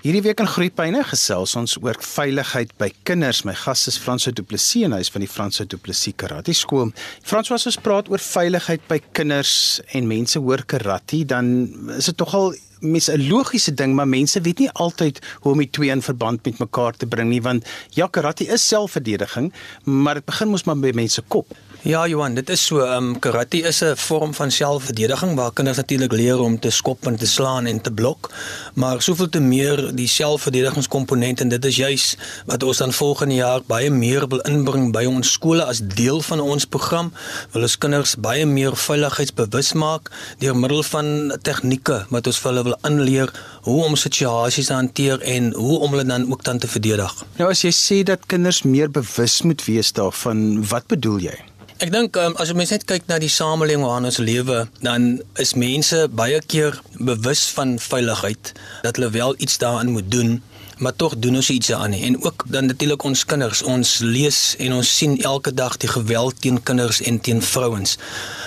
Hierdie 0.00 0.22
week 0.24 0.38
in 0.40 0.48
Groepyne 0.48 1.02
gesels 1.04 1.52
ons 1.60 1.74
oor 1.76 1.98
veiligheid 2.00 2.70
by 2.80 2.86
kinders. 3.04 3.42
My 3.44 3.52
gas 3.52 3.82
is 3.90 3.98
Franso 4.00 4.30
Du 4.32 4.40
Plessis 4.48 4.86
en 4.86 4.94
hy 4.96 5.02
is 5.04 5.10
van 5.12 5.20
die 5.20 5.28
Franso 5.28 5.66
Du 5.68 5.76
Plessis 5.76 6.16
Karate 6.16 6.54
Skool. 6.56 6.94
Frans, 7.20 7.50
as 7.52 7.68
ons 7.68 7.76
praat 7.84 8.08
oor 8.08 8.24
veiligheid 8.24 8.86
by 8.88 8.96
kinders 9.12 9.52
en 9.92 10.08
mense 10.08 10.40
hoor 10.40 10.64
karate, 10.64 11.20
dan 11.28 11.50
is 11.98 12.08
dit 12.08 12.16
tog 12.16 12.32
al 12.38 12.56
mes 12.80 13.10
'n 13.12 13.28
logiese 13.28 13.74
ding, 13.76 13.92
maar 13.92 14.08
mense 14.08 14.40
weet 14.40 14.64
nie 14.64 14.70
altyd 14.72 15.20
hoe 15.42 15.52
om 15.52 15.58
die 15.58 15.68
twee 15.68 15.90
in 15.92 16.00
verband 16.00 16.44
met 16.44 16.58
mekaar 16.58 16.96
te 16.96 17.06
bring 17.06 17.28
nie, 17.28 17.42
want 17.42 17.68
ja, 17.92 18.08
karate 18.08 18.48
is 18.48 18.68
selfverdediging, 18.68 19.52
maar 19.84 20.14
dit 20.14 20.24
begin 20.24 20.48
mos 20.48 20.64
maar 20.64 20.80
by 20.80 20.92
mense 20.94 21.22
kop. 21.28 21.52
Ja, 21.82 22.06
Johan, 22.06 22.34
dit 22.34 22.50
is 22.50 22.60
so. 22.60 22.82
Ehm 22.84 23.04
um, 23.04 23.18
karate 23.18 23.62
is 23.62 23.80
'n 23.80 23.96
vorm 23.96 24.34
van 24.34 24.50
selfverdediging 24.50 25.34
waar 25.34 25.52
kinders 25.52 25.76
natuurlik 25.76 26.12
leer 26.12 26.38
om 26.40 26.58
te 26.58 26.70
skop 26.70 27.06
en 27.06 27.16
te 27.16 27.26
slaan 27.26 27.66
en 27.66 27.80
te 27.80 27.90
blok, 27.90 28.30
maar 28.74 29.02
soveel 29.02 29.28
te 29.28 29.40
meer 29.40 29.94
die 29.94 30.08
selfverdedigingskomponent 30.08 31.40
en 31.40 31.48
dit 31.48 31.64
is 31.64 31.76
juis 31.76 32.16
wat 32.46 32.62
ons 32.62 32.76
dan 32.76 32.92
volgende 32.92 33.34
jaar 33.34 33.60
baie 33.66 33.90
meer 33.90 34.28
wil 34.28 34.40
inbring 34.40 34.92
by 34.92 35.04
ons 35.04 35.32
skole 35.32 35.64
as 35.64 35.80
deel 35.80 36.20
van 36.20 36.40
ons 36.40 36.64
program. 36.64 37.12
Wil 37.52 37.62
ons 37.62 37.78
kinders 37.78 38.14
baie 38.16 38.46
meer 38.46 38.76
veiligheidsbewus 38.76 39.72
maak 39.72 40.10
deur 40.38 40.56
middel 40.56 40.82
van 40.82 41.38
tegnieke 41.42 42.04
wat 42.10 42.26
ons 42.26 42.38
vir 42.38 42.50
hulle 42.52 42.64
wil 42.64 42.78
aanleer 42.80 43.32
hoe 43.62 43.84
om 43.84 43.96
situasies 43.96 44.66
te 44.66 44.72
hanteer 44.72 45.20
en 45.20 45.52
hoe 45.52 45.78
om 45.78 45.90
hulle 45.90 46.04
dan 46.04 46.30
ook 46.30 46.44
dan 46.44 46.58
te 46.58 46.68
verdedig. 46.68 47.24
Nou 47.38 47.50
as 47.50 47.64
jy 47.64 47.72
sê 47.72 48.02
dat 48.02 48.26
kinders 48.26 48.62
meer 48.62 48.90
bewus 48.90 49.42
moet 49.42 49.64
wees 49.64 49.92
daarvan, 49.92 50.66
wat 50.68 50.86
bedoel 50.86 51.18
jy? 51.18 51.49
Ek 51.80 51.88
dink 51.88 52.12
um, 52.20 52.34
as 52.36 52.50
jy 52.50 52.54
mens 52.58 52.74
net 52.74 52.82
kyk 52.84 53.06
na 53.08 53.16
die 53.22 53.30
samelewing 53.32 53.86
waarin 53.86 54.04
ons 54.10 54.18
lewe, 54.20 54.66
dan 54.84 55.14
is 55.40 55.54
mense 55.56 56.02
baie 56.12 56.36
keer 56.44 56.76
bewus 57.00 57.46
van 57.56 57.78
veiligheid 57.80 58.52
dat 58.84 59.00
hulle 59.00 59.08
wel 59.14 59.32
iets 59.40 59.56
daaraan 59.62 59.94
moet 59.94 60.10
doen 60.12 60.34
maar 60.80 60.96
tog 60.96 61.16
doen 61.16 61.34
ons 61.34 61.50
iets 61.50 61.72
aan 61.72 61.90
nie. 61.90 62.02
En 62.04 62.24
ook 62.24 62.44
dan 62.48 62.66
natuurlik 62.66 63.02
ons 63.02 63.24
kinders. 63.24 63.62
Ons 63.62 63.98
lees 63.98 64.54
en 64.58 64.72
ons 64.72 64.96
sien 64.96 65.18
elke 65.22 65.54
dag 65.54 65.76
die 65.76 65.88
geweld 65.88 66.40
teen 66.40 66.62
kinders 66.62 67.00
en 67.00 67.20
teen 67.20 67.42
vrouens. 67.42 67.98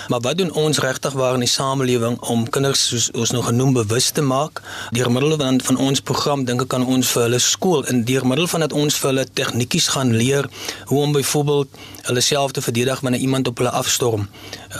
Maar 0.08 0.20
wat 0.20 0.38
doen 0.38 0.52
ons 0.52 0.78
regtig 0.78 1.12
waar 1.12 1.34
in 1.34 1.44
die 1.46 1.48
samelewing 1.48 2.18
om 2.20 2.48
kinders 2.50 2.86
soos 2.88 3.10
ons 3.10 3.30
nog 3.30 3.46
genoem 3.46 3.72
bewus 3.72 4.10
te 4.10 4.22
maak? 4.22 4.62
Deur 4.90 5.10
middel 5.10 5.36
van 5.38 5.60
van 5.62 5.76
ons 5.76 6.00
program 6.00 6.44
dink 6.44 6.66
ek 6.66 6.74
aan 6.74 6.86
ons 6.86 7.14
vir 7.14 7.22
hulle 7.22 7.38
skool 7.38 7.86
en 7.86 8.04
deur 8.04 8.26
middel 8.26 8.50
van 8.50 8.66
dat 8.66 8.72
ons 8.72 8.98
vir 8.98 9.10
hulle 9.12 9.26
tegnietjies 9.32 9.88
gaan 9.94 10.16
leer 10.16 10.50
hoe 10.90 11.02
om 11.02 11.12
byvoorbeeld 11.12 11.78
hulle 12.08 12.20
self 12.20 12.52
te 12.52 12.62
verdedig 12.62 13.00
wanneer 13.00 13.20
iemand 13.20 13.46
op 13.46 13.58
hulle 13.58 13.70
afstorm. 13.70 14.28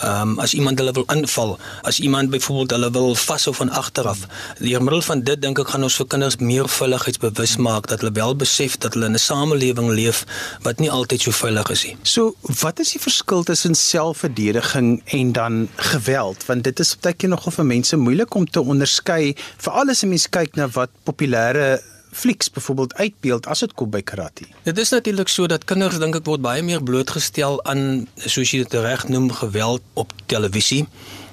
Ehm 0.02 0.20
um, 0.20 0.38
as 0.38 0.54
iemand 0.54 0.78
hulle 0.78 0.92
wil 0.92 1.06
aanval, 1.06 1.58
as 1.82 2.00
iemand 2.00 2.30
byvoorbeeld 2.30 2.70
hulle 2.70 2.90
wil 2.90 3.14
vashou 3.14 3.54
van 3.54 3.70
agter 3.70 4.08
af. 4.08 4.26
Deur 4.58 4.82
middel 4.82 5.02
van 5.02 5.22
dit 5.22 5.42
dink 5.42 5.58
ek 5.58 5.68
gaan 5.68 5.82
ons 5.82 5.96
vir 6.00 6.06
kinders 6.06 6.36
meer 6.36 6.68
veiligheidsbewus 6.68 7.34
bewus 7.34 7.56
maak 7.56 7.88
dat 7.90 8.00
hulle 8.00 8.12
wel 8.14 8.36
besef 8.36 8.76
dat 8.78 8.94
hulle 8.94 9.06
in 9.06 9.16
'n 9.18 9.18
samelewing 9.18 9.90
leef 9.90 10.24
wat 10.62 10.78
nie 10.78 10.90
altyd 10.90 11.20
so 11.20 11.30
veilig 11.30 11.70
is 11.70 11.84
nie. 11.84 11.96
So, 12.02 12.34
wat 12.60 12.78
is 12.78 12.92
die 12.92 13.00
verskil 13.00 13.42
tussen 13.42 13.74
selfverdediging 13.74 15.02
en 15.04 15.32
dan 15.32 15.68
geweld? 15.76 16.46
Want 16.46 16.64
dit 16.64 16.80
is 16.80 16.96
baie 17.00 17.14
keer 17.14 17.28
nogal 17.28 17.52
vir 17.52 17.64
mense 17.64 17.96
moeilik 17.96 18.34
om 18.34 18.46
te 18.50 18.60
onderskei, 18.60 19.36
veral 19.56 19.88
as 19.88 20.02
'n 20.02 20.08
mens 20.08 20.28
kyk 20.28 20.56
na 20.56 20.68
wat 20.68 20.90
populêre 21.04 21.80
flieks 22.14 22.50
byvoorbeeld 22.50 22.94
uitbeeld 22.94 23.46
as 23.50 23.64
dit 23.64 23.74
kom 23.74 23.90
by 23.90 24.02
karate. 24.06 24.46
Dit 24.62 24.78
is 24.78 24.94
natuurlik 24.94 25.28
so 25.28 25.46
dat 25.50 25.66
kinders 25.66 25.98
dink 25.98 26.14
ek 26.20 26.28
word 26.30 26.44
baie 26.44 26.62
meer 26.62 26.82
blootgestel 26.82 27.58
aan 27.66 28.06
soos 28.16 28.54
jy 28.54 28.62
dit 28.62 28.78
reg 28.86 29.08
noem 29.10 29.30
geweld 29.34 29.82
op 29.98 30.14
televisie. 30.30 30.84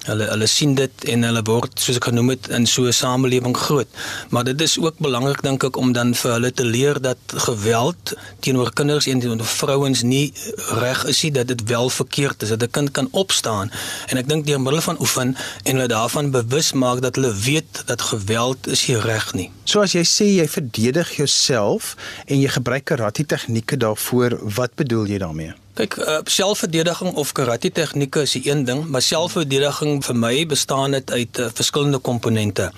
Hulle 0.01 0.25
hulle 0.31 0.47
sien 0.49 0.71
dit 0.73 1.03
en 1.13 1.23
hulle 1.27 1.41
word 1.45 1.77
soos 1.77 1.99
ek 1.99 2.07
genoem 2.09 2.31
het 2.33 2.47
in 2.57 2.65
so 2.65 2.87
'n 2.89 2.93
samelewing 2.93 3.55
groot. 3.57 3.87
Maar 4.29 4.43
dit 4.43 4.61
is 4.61 4.79
ook 4.79 4.97
belangrik 4.97 5.43
dink 5.43 5.63
ek 5.63 5.77
om 5.77 5.93
dan 5.93 6.15
vir 6.15 6.31
hulle 6.31 6.51
te 6.51 6.65
leer 6.65 7.01
dat 7.01 7.17
geweld 7.27 8.13
teenoor 8.39 8.73
kinders 8.73 9.07
en 9.07 9.19
teenoor 9.19 9.45
vrouens 9.45 10.01
nie 10.01 10.33
reg 10.81 11.05
is 11.05 11.21
nie, 11.21 11.31
dat 11.31 11.47
dit 11.47 11.63
wel 11.63 11.89
verkeerd 11.89 12.41
is, 12.41 12.49
dat 12.49 12.63
'n 12.63 12.71
kind 12.71 12.91
kan 12.91 13.07
opstaan. 13.11 13.71
En 14.07 14.17
ek 14.17 14.27
dink 14.27 14.45
deur 14.45 14.61
middel 14.61 14.81
van 14.81 14.99
oefen 14.99 15.35
en 15.63 15.75
hulle 15.75 15.87
daarvan 15.87 16.31
bewus 16.31 16.73
maak 16.73 17.01
dat 17.01 17.15
hulle 17.15 17.33
weet 17.33 17.83
dat 17.85 18.01
geweld 18.01 18.67
is 18.67 18.87
nie 18.87 18.97
reg 18.97 19.33
nie. 19.33 19.51
So 19.63 19.81
as 19.81 19.91
jy 19.91 20.03
sê 20.03 20.25
jy 20.25 20.47
verdedig 20.47 21.15
jouself 21.15 21.95
en 22.25 22.39
jy 22.39 22.47
gebruik 22.47 22.85
karate 22.85 23.25
tegnieke 23.25 23.77
daarvoor, 23.77 24.39
wat 24.41 24.75
bedoel 24.75 25.05
jy 25.05 25.17
daarmee? 25.17 25.60
Kyk, 25.73 25.95
uh, 25.97 26.17
selfverdediging 26.27 27.13
of 27.15 27.31
karate 27.31 27.71
tegnieke 27.71 28.21
is 28.21 28.35
'n 28.35 28.41
een 28.43 28.63
ding, 28.65 28.85
maar 28.87 29.01
selfverdediging 29.01 30.03
vir 30.05 30.15
my 30.15 30.45
bestaan 30.45 30.91
dit 30.91 31.11
uit 31.11 31.39
uh, 31.39 31.47
verskillende 31.53 31.97
komponente. 31.97 32.71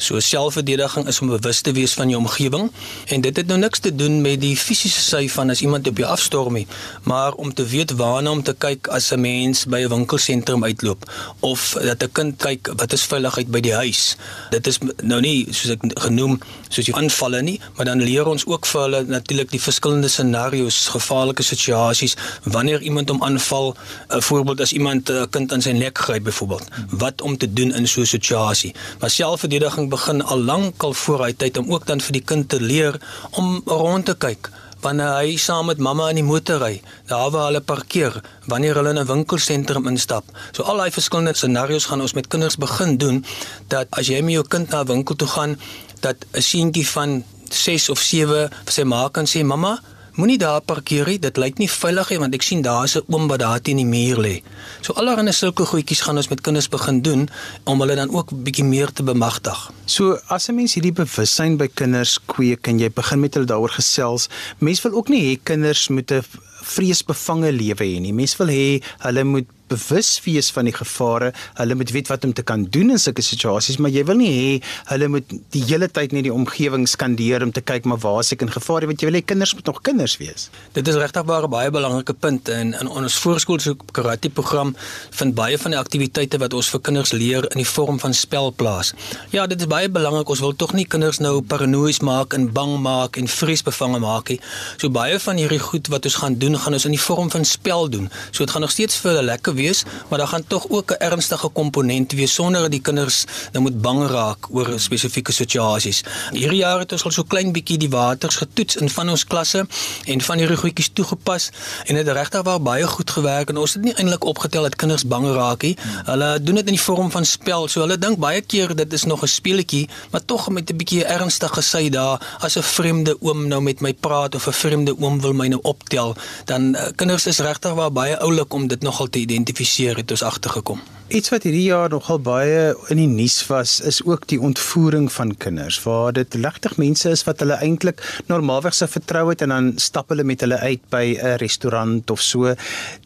So 0.00 0.20
selfverdediging 0.24 1.06
is 1.12 1.20
om 1.20 1.28
bewus 1.28 1.60
te 1.60 1.72
wees 1.76 1.92
van 1.98 2.08
jou 2.08 2.20
omgewing 2.22 2.70
en 3.12 3.20
dit 3.20 3.36
het 3.36 3.46
nou 3.46 3.58
niks 3.60 3.82
te 3.84 3.92
doen 3.94 4.20
met 4.24 4.40
die 4.40 4.54
fisiese 4.56 5.02
sy 5.04 5.26
van 5.28 5.52
as 5.52 5.60
iemand 5.60 5.88
op 5.90 6.00
jou 6.00 6.08
afstorm 6.08 6.56
nie, 6.56 6.66
maar 7.04 7.36
om 7.36 7.52
te 7.54 7.66
weet 7.68 7.92
waarna 8.00 8.32
om 8.32 8.40
te 8.42 8.54
kyk 8.56 8.88
as 8.88 9.10
'n 9.12 9.20
mens 9.20 9.66
by 9.66 9.84
'n 9.84 9.92
winkelsentrum 9.92 10.64
uitloop 10.64 11.04
of 11.40 11.76
dat 11.80 12.02
'n 12.02 12.12
kind 12.12 12.36
kyk 12.36 12.70
wat 12.76 12.92
is 12.92 13.04
veiligheid 13.04 13.50
by 13.50 13.60
die 13.60 13.74
huis. 13.74 14.16
Dit 14.50 14.66
is 14.66 14.78
nou 15.02 15.20
nie 15.20 15.46
soos 15.50 15.70
ek 15.70 15.80
genoem 16.00 16.40
soos 16.68 16.86
jy 16.86 16.94
aanvalle 16.94 17.42
nie, 17.42 17.60
maar 17.76 17.84
dan 17.84 18.02
leer 18.02 18.26
ons 18.26 18.46
ook 18.46 18.66
vir 18.66 18.80
hulle 18.80 19.02
natuurlik 19.04 19.50
die 19.50 19.60
verskillende 19.60 20.08
scenario's, 20.08 20.88
gevaarlike 20.94 21.42
situasies 21.42 22.16
wanneer 22.44 22.80
iemand 22.80 23.08
hom 23.08 23.22
aanval, 23.22 23.76
'n 24.08 24.22
voorbeeld 24.22 24.60
as 24.60 24.72
iemand 24.72 25.10
'n 25.10 25.28
kind 25.30 25.52
aan 25.52 25.62
sy 25.62 25.72
nek 25.72 25.98
gryp 25.98 26.24
byvoorbeeld, 26.24 26.68
wat 26.90 27.20
om 27.20 27.36
te 27.36 27.52
doen 27.52 27.74
in 27.74 27.88
so 27.88 28.00
'n 28.00 28.06
situasie. 28.06 28.74
Maar 29.00 29.10
selfverdediging 29.10 29.89
begin 29.90 30.22
al 30.22 30.40
lank 30.52 30.82
al 30.86 30.94
voor 31.02 31.26
hy 31.26 31.32
tyd 31.32 31.58
om 31.60 31.70
ook 31.72 31.86
dan 31.86 32.00
vir 32.00 32.18
die 32.18 32.26
kind 32.32 32.48
te 32.48 32.60
leer 32.60 32.98
om 33.38 33.60
rond 33.66 34.06
te 34.06 34.14
kyk 34.14 34.50
wanneer 34.80 35.16
hy 35.18 35.36
saam 35.36 35.68
met 35.68 35.80
mamma 35.82 36.08
in 36.08 36.20
die 36.20 36.24
motor 36.24 36.60
ry, 36.62 36.80
daar 37.10 37.28
waar 37.34 37.50
hulle 37.50 37.60
parkeer, 37.60 38.14
wanneer 38.48 38.78
hulle 38.80 38.94
in 38.94 39.00
'n 39.02 39.06
winkelsentrum 39.06 39.88
instap. 39.88 40.24
So 40.52 40.62
al 40.62 40.76
daai 40.76 40.90
verskillende 40.90 41.34
scenario's 41.34 41.84
gaan 41.84 42.00
ons 42.00 42.14
met 42.14 42.28
kinders 42.28 42.56
begin 42.56 42.96
doen 42.96 43.24
dat 43.68 43.86
as 43.90 44.06
jy 44.06 44.22
met 44.22 44.32
jou 44.32 44.46
kind 44.48 44.70
na 44.70 44.80
'n 44.80 44.86
winkel 44.86 45.16
toe 45.16 45.28
gaan, 45.28 45.60
dat 46.00 46.16
'n 46.32 46.42
seentjie 46.42 46.88
van 46.88 47.24
6 47.48 47.90
of 47.90 47.98
7 47.98 48.48
vir 48.64 48.72
sy 48.72 48.82
ma 48.82 49.08
kan 49.08 49.26
sê 49.26 49.44
mamma 49.44 49.80
Moenie 50.18 50.38
daar 50.38 50.60
parkeer 50.60 51.06
nie. 51.06 51.18
Dit 51.22 51.36
lyk 51.38 51.58
nie 51.58 51.68
veilig 51.70 52.10
nie 52.10 52.18
want 52.18 52.34
ek 52.34 52.42
sien 52.42 52.62
daar's 52.62 52.96
'n 52.96 53.04
oom 53.08 53.28
wat 53.28 53.38
daar 53.38 53.60
teen 53.60 53.76
die 53.76 53.86
muur 53.86 54.18
lê. 54.18 54.42
So 54.80 54.92
allerhande 54.94 55.32
sulke 55.32 55.64
goedjies 55.64 56.00
gaan 56.00 56.16
ons 56.16 56.28
met 56.28 56.40
kinders 56.40 56.68
begin 56.68 57.02
doen 57.02 57.28
om 57.64 57.80
hulle 57.80 57.94
dan 57.94 58.10
ook 58.10 58.30
bietjie 58.32 58.64
meer 58.64 58.92
te 58.92 59.02
bemagtig. 59.02 59.70
So 59.86 60.18
as 60.28 60.48
'n 60.48 60.54
mens 60.54 60.74
hierdie 60.74 60.92
bewussyn 60.92 61.56
by 61.56 61.68
kinders 61.74 62.18
kweek 62.26 62.66
en 62.66 62.78
jy 62.78 62.90
begin 62.90 63.20
met 63.20 63.34
hulle 63.34 63.46
daaroor 63.46 63.70
gesels, 63.70 64.28
mens 64.58 64.82
wil 64.82 64.92
ook 64.92 65.08
nie 65.08 65.22
hê 65.22 65.40
kinders 65.42 65.88
moet 65.88 66.10
'n 66.10 66.24
vreesbevange 66.62 67.52
lewe 67.52 67.84
hê 67.84 68.00
nie. 68.00 68.12
Mens 68.12 68.36
wil 68.36 68.48
hê 68.48 68.82
hulle 68.98 69.24
moet 69.24 69.46
bewus 69.70 70.12
wees 70.26 70.50
van 70.54 70.68
die 70.68 70.74
gevare. 70.74 71.32
Hulle 71.60 71.76
moet 71.78 71.92
weet 71.94 72.10
wat 72.10 72.24
om 72.26 72.34
te 72.36 72.44
kan 72.46 72.66
doen 72.74 72.94
in 72.94 73.00
sulke 73.00 73.22
situasies, 73.24 73.78
maar 73.78 73.92
jy 73.94 74.04
wil 74.08 74.18
nie 74.20 74.30
hê 74.34 74.50
hulle 74.90 75.10
moet 75.12 75.34
die 75.54 75.62
hele 75.68 75.88
tyd 75.88 76.14
net 76.16 76.26
die 76.26 76.34
omgewing 76.34 76.86
skandeer 76.90 77.44
om 77.46 77.52
te 77.54 77.62
kyk 77.64 77.86
maar 77.88 78.00
waar 78.02 78.20
is 78.24 78.32
ek 78.34 78.44
in 78.46 78.52
gevaar, 78.52 78.86
want 78.90 79.02
jy 79.02 79.10
wil 79.10 79.18
hê 79.18 79.24
kinders 79.24 79.54
moet 79.56 79.70
nog 79.70 79.80
kinders 79.86 80.16
wees. 80.20 80.48
Dit 80.76 80.88
is 80.90 80.98
regtig 81.00 81.26
baie 81.28 81.48
baie 81.50 81.70
belangrike 81.74 82.14
punt 82.18 82.48
en 82.52 82.74
in 82.74 82.90
ons 82.90 83.18
voorskoolse 83.22 83.76
karate 83.96 84.30
program 84.30 84.74
vind 85.18 85.34
baie 85.38 85.58
van 85.58 85.74
die 85.74 85.80
aktiwiteite 85.80 86.40
wat 86.42 86.54
ons 86.56 86.70
vir 86.72 86.82
kinders 86.88 87.12
leer 87.14 87.46
in 87.50 87.62
die 87.62 87.68
vorm 87.68 88.00
van 88.02 88.14
spel 88.16 88.50
plaas. 88.52 88.92
Ja, 89.34 89.46
dit 89.50 89.60
is 89.60 89.68
baie 89.70 89.88
belangrik. 89.92 90.30
Ons 90.30 90.42
wil 90.44 90.54
tog 90.56 90.74
nie 90.76 90.86
kinders 90.88 91.20
nou 91.22 91.40
paranoïes 91.42 92.00
maak 92.06 92.34
en 92.36 92.48
bang 92.54 92.76
maak 92.82 93.18
en 93.20 93.30
vreesbevange 93.30 94.00
maak 94.02 94.32
nie. 94.34 94.40
So 94.80 94.90
baie 94.94 95.18
van 95.22 95.40
hierdie 95.40 95.60
goed 95.62 95.90
wat 95.92 96.08
ons 96.08 96.18
gaan 96.22 96.38
doen, 96.42 96.58
gaan 96.58 96.76
ons 96.76 96.88
in 96.88 96.96
die 96.96 97.02
vorm 97.02 97.30
van 97.32 97.46
spel 97.48 97.88
doen. 97.92 98.10
So 98.30 98.44
dit 98.44 98.54
gaan 98.54 98.64
nog 98.66 98.74
steeds 98.74 98.98
vir 99.02 99.12
hulle 99.12 99.26
lekker 99.30 99.56
wees, 99.60 99.84
maar 100.08 100.18
daar 100.18 100.32
gaan 100.32 100.46
tog 100.46 100.66
ook 100.68 100.92
'n 100.92 101.02
ernstige 101.10 101.48
komponent 101.48 102.12
wees 102.12 102.34
sonder 102.34 102.60
dat 102.60 102.70
die 102.70 102.80
kinders 102.80 103.24
nou 103.52 103.62
moet 103.62 103.80
bang 103.80 104.06
raak 104.08 104.48
oor 104.50 104.72
spesifieke 104.76 105.32
situasies. 105.32 106.02
Hierdie 106.32 106.62
jaar 106.64 106.78
het 106.78 106.92
ons 106.92 107.04
al 107.04 107.10
so 107.10 107.22
klein 107.22 107.52
bietjie 107.52 107.78
die 107.78 107.90
waters 107.90 108.36
getoets 108.36 108.76
in 108.76 108.90
van 108.90 109.10
ons 109.10 109.24
klasse 109.24 109.66
en 110.04 110.20
van 110.20 110.38
hierdie 110.38 110.56
goedjies 110.56 110.90
toegepas 110.92 111.50
en 111.86 111.94
dit 111.94 112.08
regtig 112.08 112.42
waar 112.42 112.62
baie 112.62 112.86
goed 112.86 113.10
gewerk 113.10 113.48
en 113.48 113.56
ons 113.56 113.74
het 113.74 113.82
nie 113.82 113.94
eintlik 113.94 114.24
opgetel 114.24 114.62
dat 114.62 114.76
kinders 114.76 115.06
bang 115.06 115.26
raak 115.34 115.62
nie. 115.62 115.76
Hulle 116.04 116.30
doen 116.42 116.54
dit 116.54 116.66
in 116.66 116.76
die 116.78 116.82
vorm 116.82 117.10
van 117.10 117.24
spel. 117.24 117.68
So 117.68 117.84
hulle 117.84 117.98
dink 117.98 118.18
baie 118.18 118.40
keer 118.40 118.74
dit 118.76 118.92
is 118.92 119.04
nog 119.04 119.22
'n 119.22 119.26
speletjie, 119.26 119.88
maar 120.10 120.24
tog 120.24 120.48
met 120.48 120.70
'n 120.70 120.76
bietjie 120.76 121.04
ernstige 121.04 121.62
sy 121.62 121.88
daar 121.88 122.20
as 122.40 122.56
'n 122.56 122.62
vreemde 122.62 123.16
oom 123.20 123.48
nou 123.48 123.60
met 123.60 123.80
my 123.80 123.92
praat 123.92 124.34
of 124.34 124.46
'n 124.46 124.52
vreemde 124.52 124.96
oom 124.98 125.20
wil 125.20 125.32
my 125.32 125.48
nou 125.48 125.60
optel, 125.62 126.16
dan 126.44 126.74
uh, 126.74 126.88
kinders 126.96 127.26
is 127.26 127.38
regtig 127.38 127.72
waar 127.72 127.92
baie 127.92 128.18
oulik 128.18 128.52
om 128.52 128.68
dit 128.68 128.82
nogal 128.82 129.08
te 129.08 129.18
identifiseer 129.18 129.49
identifiseer 129.50 129.98
het 129.98 130.10
ons 130.10 130.22
agtergekom. 130.22 130.80
Iets 131.10 131.32
wat 131.32 131.42
hierdie 131.42 131.66
jaar 131.66 131.90
nogal 131.90 132.20
baie 132.22 132.74
in 132.92 133.00
die 133.00 133.08
nuus 133.10 133.40
was, 133.48 133.80
is 133.82 133.98
ook 134.06 134.28
die 134.30 134.38
ontvoering 134.38 135.08
van 135.10 135.34
kinders 135.36 135.80
waar 135.82 136.12
dit 136.14 136.34
legtig 136.38 136.76
mense 136.78 137.10
is 137.10 137.24
wat 137.26 137.42
hulle 137.42 137.58
eintlik 137.58 137.98
normaalweg 138.28 138.74
se 138.74 138.86
vertrou 138.86 139.26
het 139.32 139.42
en 139.42 139.50
dan 139.50 139.72
stap 139.82 140.14
hulle 140.14 140.24
met 140.24 140.40
hulle 140.44 140.58
uit 140.62 140.82
by 140.90 141.18
'n 141.18 141.36
restaurant 141.42 142.10
of 142.10 142.20
so. 142.20 142.54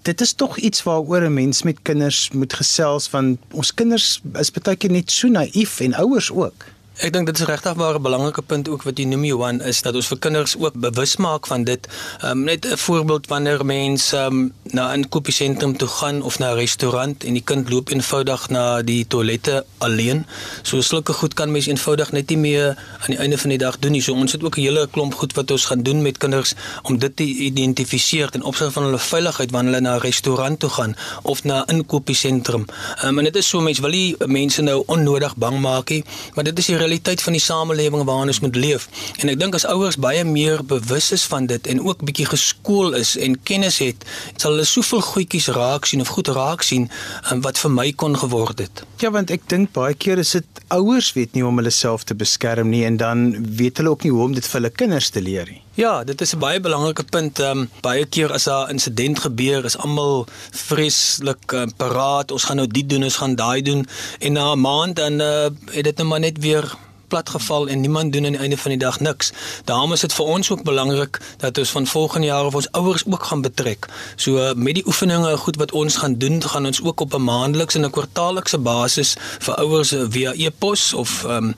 Dit 0.03 0.21
is 0.21 0.35
tog 0.35 0.59
iets 0.59 0.83
waaroor 0.83 1.25
'n 1.25 1.35
mens 1.35 1.63
met 1.63 1.83
kinders 1.83 2.31
moet 2.33 2.53
gesels 2.53 3.11
want 3.11 3.39
ons 3.53 3.75
kinders 3.75 4.21
is 4.39 4.51
baie 4.51 4.77
keer 4.77 4.91
net 4.91 5.11
so 5.11 5.29
naïef 5.29 5.81
en 5.81 5.95
ouers 5.95 6.31
ook. 6.31 6.65
Ek 7.03 7.11
dink 7.11 7.27
dit 7.27 7.35
is 7.35 7.47
regtig 7.51 7.75
'n 7.75 8.03
belangrike 8.03 8.43
punt 8.43 8.69
ook 8.69 8.83
wat 8.87 8.99
jy 8.99 9.05
noem 9.05 9.25
Johan 9.25 9.61
is 9.61 9.83
dat 9.83 9.95
ons 9.95 10.07
vir 10.07 10.19
kinders 10.19 10.55
ook 10.57 10.75
bewus 10.79 11.17
maak 11.17 11.47
van 11.47 11.65
dit. 11.65 11.89
Ehm 12.23 12.31
um, 12.31 12.45
net 12.45 12.67
'n 12.67 12.77
voorbeeld 12.77 13.27
wanneer 13.27 13.65
mense 13.65 14.17
um, 14.17 14.53
na 14.63 14.93
'n 14.93 15.03
inkopiesentrum 15.03 15.77
toe 15.77 15.89
gaan 15.89 16.23
of 16.23 16.39
na 16.39 16.53
'n 16.53 16.57
restaurant 16.57 17.25
en 17.25 17.33
die 17.33 17.43
kind 17.43 17.71
loop 17.71 17.91
eenvoudig 17.91 18.49
na 18.49 18.83
die 18.83 19.07
toilette 19.07 19.65
alleen. 19.79 20.27
So 20.63 20.81
sulke 20.81 21.13
goed 21.13 21.35
kan 21.35 21.51
mens 21.51 21.67
eenvoudig 21.67 22.13
net 22.13 22.29
nie 22.29 22.39
meer 22.39 22.79
aan 23.01 23.11
die 23.11 23.19
einde 23.19 23.39
van 23.39 23.49
die 23.51 23.59
dag 23.59 23.79
doen 23.79 23.93
nie. 23.93 24.03
So 24.03 24.13
ons 24.13 24.33
het 24.33 24.45
ook 24.45 24.57
'n 24.57 24.61
hele 24.61 24.89
klomp 24.91 25.15
goed 25.15 25.35
wat 25.35 25.51
ons 25.51 25.65
gaan 25.65 25.83
doen 25.83 26.03
met 26.03 26.19
kinders 26.19 26.55
om 26.83 26.99
dit 26.99 27.17
te 27.17 27.25
identifiseer 27.25 28.31
ten 28.31 28.43
opsigte 28.43 28.73
van 28.73 28.83
hulle 28.83 28.99
veiligheid 28.99 29.51
wanneer 29.51 29.75
hulle 29.75 29.89
na 29.89 29.97
'n 29.97 30.01
restaurant 30.01 30.61
toe 30.61 30.71
gaan 30.71 30.97
of 31.23 31.45
na 31.45 31.65
'n 31.65 31.75
inkopiesentrum. 31.75 32.65
Ehm 32.97 33.09
um, 33.09 33.19
en 33.19 33.25
dit 33.25 33.37
is 33.37 33.49
so 33.49 33.61
mense 33.61 33.81
wil 33.81 33.91
nie 33.91 34.17
mense 34.27 34.63
nou 34.63 34.83
onnodig 34.87 35.37
bang 35.37 35.61
maak 35.61 35.91
nie, 35.91 36.05
maar 36.35 36.45
dit 36.45 36.59
is 36.59 36.67
die 36.67 36.84
realiteit 36.85 37.23
van 37.25 37.33
die 37.33 37.43
samelewing 37.43 38.05
waarin 38.05 38.33
ons 38.33 38.41
moet 38.45 38.57
leef. 38.57 38.89
En 39.23 39.33
ek 39.33 39.41
dink 39.41 39.57
as 39.57 39.67
ouers 39.69 39.97
baie 40.01 40.25
meer 40.29 40.63
bewus 40.65 41.11
is 41.17 41.25
van 41.31 41.49
dit 41.51 41.67
en 41.73 41.81
ook 41.81 42.05
bietjie 42.05 42.29
geskool 42.29 42.95
is 42.99 43.15
en 43.17 43.37
kennis 43.49 43.81
het, 43.83 44.05
sal 44.37 44.55
hulle 44.55 44.69
soveel 44.69 45.03
goedjies 45.05 45.49
raak 45.57 45.89
sien 45.89 46.05
of 46.05 46.13
goed 46.15 46.29
raak 46.37 46.65
sien 46.67 46.89
um, 47.31 47.43
wat 47.47 47.61
vir 47.61 47.73
my 47.73 47.89
kon 47.93 48.17
geword 48.19 48.61
het. 48.65 48.85
Ja, 49.03 49.11
want 49.15 49.33
ek 49.35 49.49
dink 49.53 49.73
baie 49.77 49.97
keer 49.97 50.21
is 50.21 50.35
dit 50.37 50.65
ouers 50.75 51.13
weet 51.17 51.35
nie 51.37 51.45
om 51.47 51.57
hulle 51.61 51.73
self 51.75 52.05
te 52.09 52.17
beskerm 52.19 52.71
nie 52.73 52.85
en 52.89 52.99
dan 53.01 53.27
weet 53.59 53.81
hulle 53.81 53.95
ook 53.95 54.05
nie 54.05 54.13
hoe 54.15 54.29
om 54.29 54.37
dit 54.37 54.47
vir 54.47 54.61
hulle 54.61 54.75
kinders 54.75 55.11
te 55.15 55.23
leer 55.25 55.49
nie. 55.51 55.61
Ja, 55.75 56.05
dit 56.05 56.21
is 56.21 56.35
'n 56.35 56.39
baie 56.39 56.61
belangrike 56.61 57.03
punt. 57.03 57.39
Ehm 57.39 57.59
um, 57.59 57.71
baie 57.81 58.07
keer 58.07 58.33
as 58.33 58.47
'n 58.47 58.71
insident 58.71 59.19
gebeur, 59.19 59.65
is 59.65 59.77
almal 59.77 60.27
vreeslik 60.51 61.53
uh, 61.53 61.67
paraat. 61.77 62.31
Ons 62.31 62.45
gaan 62.45 62.57
nou 62.57 62.69
dit 62.69 62.89
doen, 62.89 63.03
ons 63.03 63.17
gaan 63.17 63.35
daai 63.35 63.63
doen 63.63 63.87
en 64.19 64.33
na 64.33 64.53
'n 64.53 64.61
maand 64.61 64.97
dan 64.97 65.13
uh, 65.21 65.51
het 65.71 65.85
dit 65.85 65.97
net 65.97 66.07
maar 66.07 66.21
net 66.21 66.39
weer 66.39 66.77
platgeval 67.09 67.69
en 67.69 67.81
niemand 67.81 68.13
doen 68.13 68.27
aan 68.27 68.33
die 68.33 68.41
einde 68.41 68.57
van 68.57 68.71
die 68.71 68.81
dag 68.81 69.01
niks. 69.01 69.33
Daarom 69.65 69.93
is 69.93 70.01
dit 70.01 70.13
vir 70.13 70.25
ons 70.25 70.51
ook 70.51 70.63
belangrik 70.63 71.21
dat 71.39 71.59
ons 71.59 71.71
van 71.71 71.87
volgende 71.87 72.27
jaar 72.27 72.45
of 72.45 72.55
ons 72.55 72.71
ouers 72.71 73.05
ook 73.07 73.25
gaan 73.25 73.43
betrek. 73.43 73.89
So 74.17 74.53
met 74.57 74.75
die 74.75 74.87
oefeninge 74.87 75.37
goed 75.37 75.57
wat 75.57 75.73
ons 75.73 75.97
gaan 75.97 76.19
doen, 76.19 76.43
gaan 76.43 76.67
ons 76.67 76.83
ook 76.83 77.01
op 77.01 77.15
'n 77.15 77.25
maandelikse 77.25 77.79
en 77.79 77.85
'n 77.85 77.91
kwartaallikse 77.91 78.59
basis 78.59 79.17
vir 79.39 79.55
ouers 79.55 79.95
via 80.09 80.33
e-pos 80.33 80.93
of 80.95 81.25
ehm 81.25 81.45
um, 81.45 81.55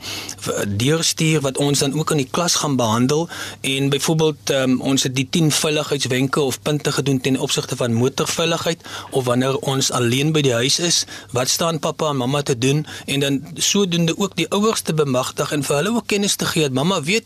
deurstuur 0.76 1.40
wat 1.40 1.58
ons 1.58 1.78
dan 1.78 1.98
ook 1.98 2.10
in 2.10 2.16
die 2.16 2.28
klas 2.30 2.54
gaan 2.54 2.76
behandel 2.76 3.28
en 3.60 3.88
byvoorbeeld 3.88 4.50
um, 4.50 4.80
ons 4.80 5.02
het 5.02 5.14
die 5.14 5.28
10 5.30 5.50
veiligheidswenke 5.50 6.40
of 6.40 6.62
punte 6.62 6.92
gedoen 6.92 7.20
ten 7.20 7.40
opsigte 7.40 7.76
van 7.76 7.92
motorveiligheid 7.92 8.80
of 9.10 9.24
wanneer 9.24 9.58
ons 9.58 9.90
alleen 9.90 10.32
by 10.32 10.40
die 10.40 10.52
huis 10.52 10.78
is, 10.78 11.04
wat 11.30 11.48
staan 11.48 11.78
pappa 11.78 12.08
en 12.08 12.16
mamma 12.16 12.42
te 12.42 12.58
doen 12.58 12.86
en 13.04 13.20
dan 13.20 13.40
sodoende 13.54 14.18
ook 14.18 14.36
die 14.36 14.48
ouers 14.48 14.80
te 14.80 14.94
bemagtig 14.94 15.35
en 15.40 15.62
vir 15.62 15.76
hulle 15.76 15.94
ook 15.94 16.06
kennis 16.06 16.36
te 16.36 16.46
gee 16.46 16.62
dat 16.62 16.72
mamma 16.72 17.02
weet 17.02 17.24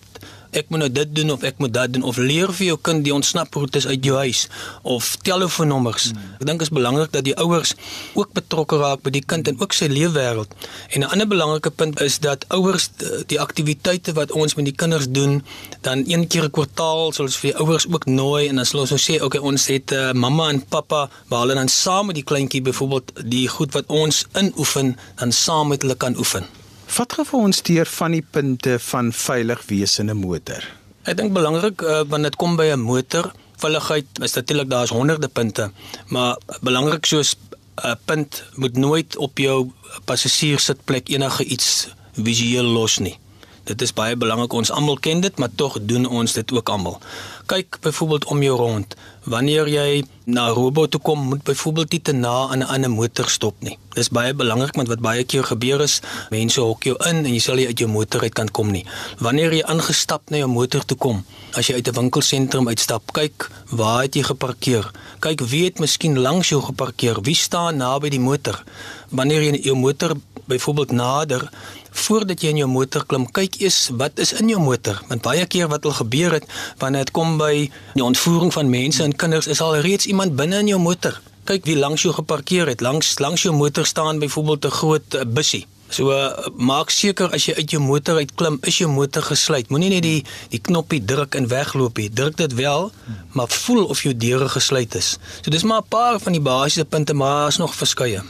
ek 0.56 0.70
moet 0.70 0.82
nou 0.82 0.88
dit 0.90 1.10
doen 1.14 1.30
of 1.34 1.44
ek 1.46 1.60
moet 1.62 1.72
dat 1.74 1.92
doen 1.94 2.02
of 2.06 2.18
leer 2.18 2.50
vir 2.54 2.72
jou 2.72 2.76
kind 2.88 3.04
die 3.06 3.14
ontsnaproetes 3.14 3.86
uit 3.86 4.04
jou 4.04 4.16
huis 4.18 4.46
of 4.82 5.12
telefoonnommers. 5.26 6.10
Hmm. 6.10 6.32
Ek 6.40 6.46
dink 6.48 6.64
is 6.64 6.72
belangrik 6.74 7.12
dat 7.14 7.26
die 7.26 7.36
ouers 7.38 7.74
ook 8.18 8.32
betrokke 8.34 8.80
raak 8.80 9.04
by 9.06 9.12
die 9.14 9.22
kind 9.22 9.48
en 9.50 9.60
ook 9.60 9.74
sy 9.76 9.86
leefwêreld. 9.92 10.50
En 10.90 11.06
'n 11.06 11.10
ander 11.12 11.28
belangrike 11.28 11.70
punt 11.70 12.00
is 12.00 12.18
dat 12.18 12.44
ouers 12.48 12.90
die 13.26 13.40
aktiwiteite 13.40 14.12
wat 14.12 14.32
ons 14.32 14.54
met 14.54 14.64
die 14.64 14.74
kinders 14.74 15.08
doen, 15.08 15.44
dan 15.80 16.04
een 16.06 16.26
keer 16.26 16.44
'n 16.44 16.50
kwartaal 16.50 17.12
sal 17.12 17.26
ons 17.26 17.36
vir 17.36 17.50
die 17.52 17.58
ouers 17.60 17.86
ook 17.86 18.06
nooi 18.06 18.48
en 18.48 18.56
dan 18.56 18.66
sal 18.66 18.80
ons 18.80 18.90
nou 18.90 19.00
sê, 19.00 19.22
okay, 19.22 19.40
ons 19.40 19.66
het 19.66 19.92
uh, 19.92 20.12
mamma 20.12 20.48
en 20.48 20.64
pappa 20.66 21.10
waar 21.28 21.40
hulle 21.40 21.54
dan 21.54 21.68
saam 21.68 22.06
met 22.06 22.14
die 22.14 22.24
kleintjie 22.24 22.62
byvoorbeeld 22.62 23.12
die 23.24 23.48
goed 23.48 23.72
wat 23.72 23.84
ons 23.86 24.26
inoefen 24.34 24.96
dan 25.16 25.32
saam 25.32 25.68
met 25.68 25.82
hulle 25.82 25.94
kan 25.94 26.16
oefen. 26.16 26.59
Wat 26.96 27.12
gaan 27.12 27.26
vir 27.26 27.38
ons 27.38 27.62
deur 27.62 27.86
van 27.86 28.14
die 28.16 28.24
punte 28.34 28.72
van 28.82 29.12
veilig 29.14 29.60
wees 29.68 29.98
in 30.02 30.10
'n 30.10 30.16
motor? 30.18 30.64
Ek 31.06 31.16
dink 31.16 31.32
belangrik 31.32 31.82
uh, 31.82 32.00
wanneer 32.08 32.30
dit 32.30 32.40
kom 32.42 32.56
by 32.56 32.66
'n 32.72 32.82
motor, 32.82 33.32
veiligheid 33.62 34.06
is 34.22 34.34
natuurlik 34.34 34.70
daar's 34.70 34.90
honderde 34.90 35.28
punte, 35.28 35.70
maar 36.08 36.36
belangrik 36.60 37.06
soos 37.06 37.36
'n 37.36 37.86
uh, 37.86 37.94
punt 38.04 38.42
moet 38.54 38.76
nooit 38.76 39.16
op 39.16 39.38
jou 39.38 39.70
passasierssitplek 40.04 41.08
enige 41.08 41.44
iets 41.44 41.88
visueel 42.14 42.64
los 42.64 42.98
nie. 42.98 43.18
Dit 43.64 43.82
is 43.82 43.92
baie 43.92 44.16
belangrik 44.16 44.52
ons 44.52 44.70
almal 44.70 44.98
ken 44.98 45.20
dit, 45.20 45.38
maar 45.38 45.50
tog 45.54 45.78
doen 45.80 46.06
ons 46.06 46.32
dit 46.32 46.52
ook 46.52 46.68
almal. 46.68 46.98
Kyk 47.46 47.78
byvoorbeeld 47.80 48.24
om 48.24 48.42
jou 48.42 48.56
rond. 48.56 48.96
Wanneer 49.28 49.68
jy 49.68 50.04
na 50.24 50.48
'n 50.48 50.54
robot 50.54 50.90
toe 50.90 51.00
kom, 51.00 51.20
moet 51.28 51.42
byvoorbeeld 51.42 51.90
nie 51.92 52.02
te 52.02 52.12
na 52.12 52.48
aan 52.48 52.58
'n 52.58 52.72
ander 52.72 52.90
motor 52.90 53.28
stop 53.28 53.54
nie. 53.60 53.78
Dis 53.92 54.08
baie 54.08 54.34
belangrik 54.34 54.74
want 54.74 54.88
wat 54.88 55.00
baie 55.00 55.24
keer 55.24 55.44
gebeur 55.44 55.80
is, 55.80 56.00
mense 56.30 56.60
hok 56.60 56.82
jou 56.84 56.96
in 57.08 57.26
en 57.26 57.32
jy 57.32 57.38
sal 57.38 57.54
nie 57.54 57.66
uit 57.66 57.78
jou 57.78 57.90
motor 57.90 58.22
uit 58.22 58.32
kan 58.32 58.48
kom 58.50 58.70
nie. 58.70 58.86
Wanneer 59.18 59.52
jy 59.52 59.62
aangestap 59.62 60.30
na 60.30 60.36
jou 60.36 60.48
motor 60.48 60.84
toe 60.84 60.96
kom, 60.96 61.24
as 61.52 61.66
jy 61.66 61.74
uit 61.74 61.88
'n 61.88 61.94
winkelsentrum 61.94 62.68
uitstap, 62.68 63.12
kyk 63.12 63.50
waar 63.70 64.02
het 64.02 64.14
jy 64.14 64.22
geparkeer? 64.22 64.90
Kyk 65.18 65.40
wie 65.40 65.64
het 65.64 65.78
miskien 65.78 66.18
langs 66.18 66.48
jou 66.48 66.62
geparkeer? 66.62 67.20
Wie 67.22 67.34
staan 67.34 67.76
naby 67.76 68.08
die 68.08 68.20
motor? 68.20 68.64
Wanneer 69.10 69.42
jy 69.42 69.60
jou 69.62 69.76
motor 69.76 70.16
byvoorbeeld 70.46 70.90
nader 70.90 71.50
voordat 71.90 72.42
jy 72.42 72.48
in 72.54 72.60
jou 72.62 72.68
motor 72.68 73.04
klim, 73.06 73.26
kyk 73.30 73.60
eers 73.60 73.88
wat 73.98 74.18
is 74.18 74.32
in 74.32 74.48
jou 74.48 74.60
motor. 74.60 75.00
Want 75.08 75.22
baie 75.22 75.46
keer 75.46 75.68
wat 75.68 75.84
al 75.84 75.96
gebeur 75.98 76.38
het 76.38 76.46
wanneer 76.78 77.04
dit 77.04 77.14
kom 77.16 77.38
by 77.38 77.70
die 77.94 78.04
ontvoering 78.04 78.52
van 78.52 78.70
mense 78.70 79.02
en 79.02 79.16
kinders, 79.16 79.46
is 79.46 79.60
al 79.60 79.76
reeds 79.80 80.06
iemand 80.06 80.36
binne 80.36 80.58
in 80.58 80.72
jou 80.74 80.80
motor. 80.80 81.20
Kyk 81.44 81.64
wie 81.64 81.76
langs 81.76 82.02
jou 82.02 82.14
geparkeer 82.14 82.68
het. 82.70 82.80
Langs 82.80 83.18
langs 83.18 83.42
jou 83.42 83.54
motor 83.56 83.86
staan 83.86 84.18
byvoorbeeld 84.18 84.64
'n 84.64 84.70
groot 84.70 85.14
uh, 85.14 85.24
bussie. 85.26 85.66
So 85.90 86.12
uh, 86.14 86.46
maak 86.54 86.92
seker 86.94 87.32
as 87.34 87.48
jy 87.48 87.56
uit 87.58 87.72
jou 87.74 87.82
motor 87.82 88.20
uitklim, 88.22 88.60
is 88.62 88.78
jou 88.78 88.86
motor 88.90 89.22
gesluit. 89.26 89.70
Moenie 89.74 89.90
net 89.90 90.02
die 90.06 90.24
die 90.52 90.60
knoppie 90.62 91.02
druk 91.04 91.34
en 91.34 91.48
wegloop 91.50 91.98
nie. 91.98 92.10
Druk 92.14 92.36
dit 92.36 92.54
wel, 92.54 92.92
maar 93.34 93.48
voel 93.48 93.84
of 93.90 94.02
jou 94.06 94.14
deure 94.14 94.48
gesluit 94.48 94.94
is. 94.94 95.18
So 95.42 95.50
dis 95.50 95.66
maar 95.66 95.82
'n 95.82 95.88
paar 95.88 96.20
van 96.20 96.32
die 96.32 96.40
basiese 96.40 96.84
punte, 96.84 97.14
maar 97.14 97.42
daar's 97.42 97.58
nog 97.58 97.74
verskeie. 97.74 98.22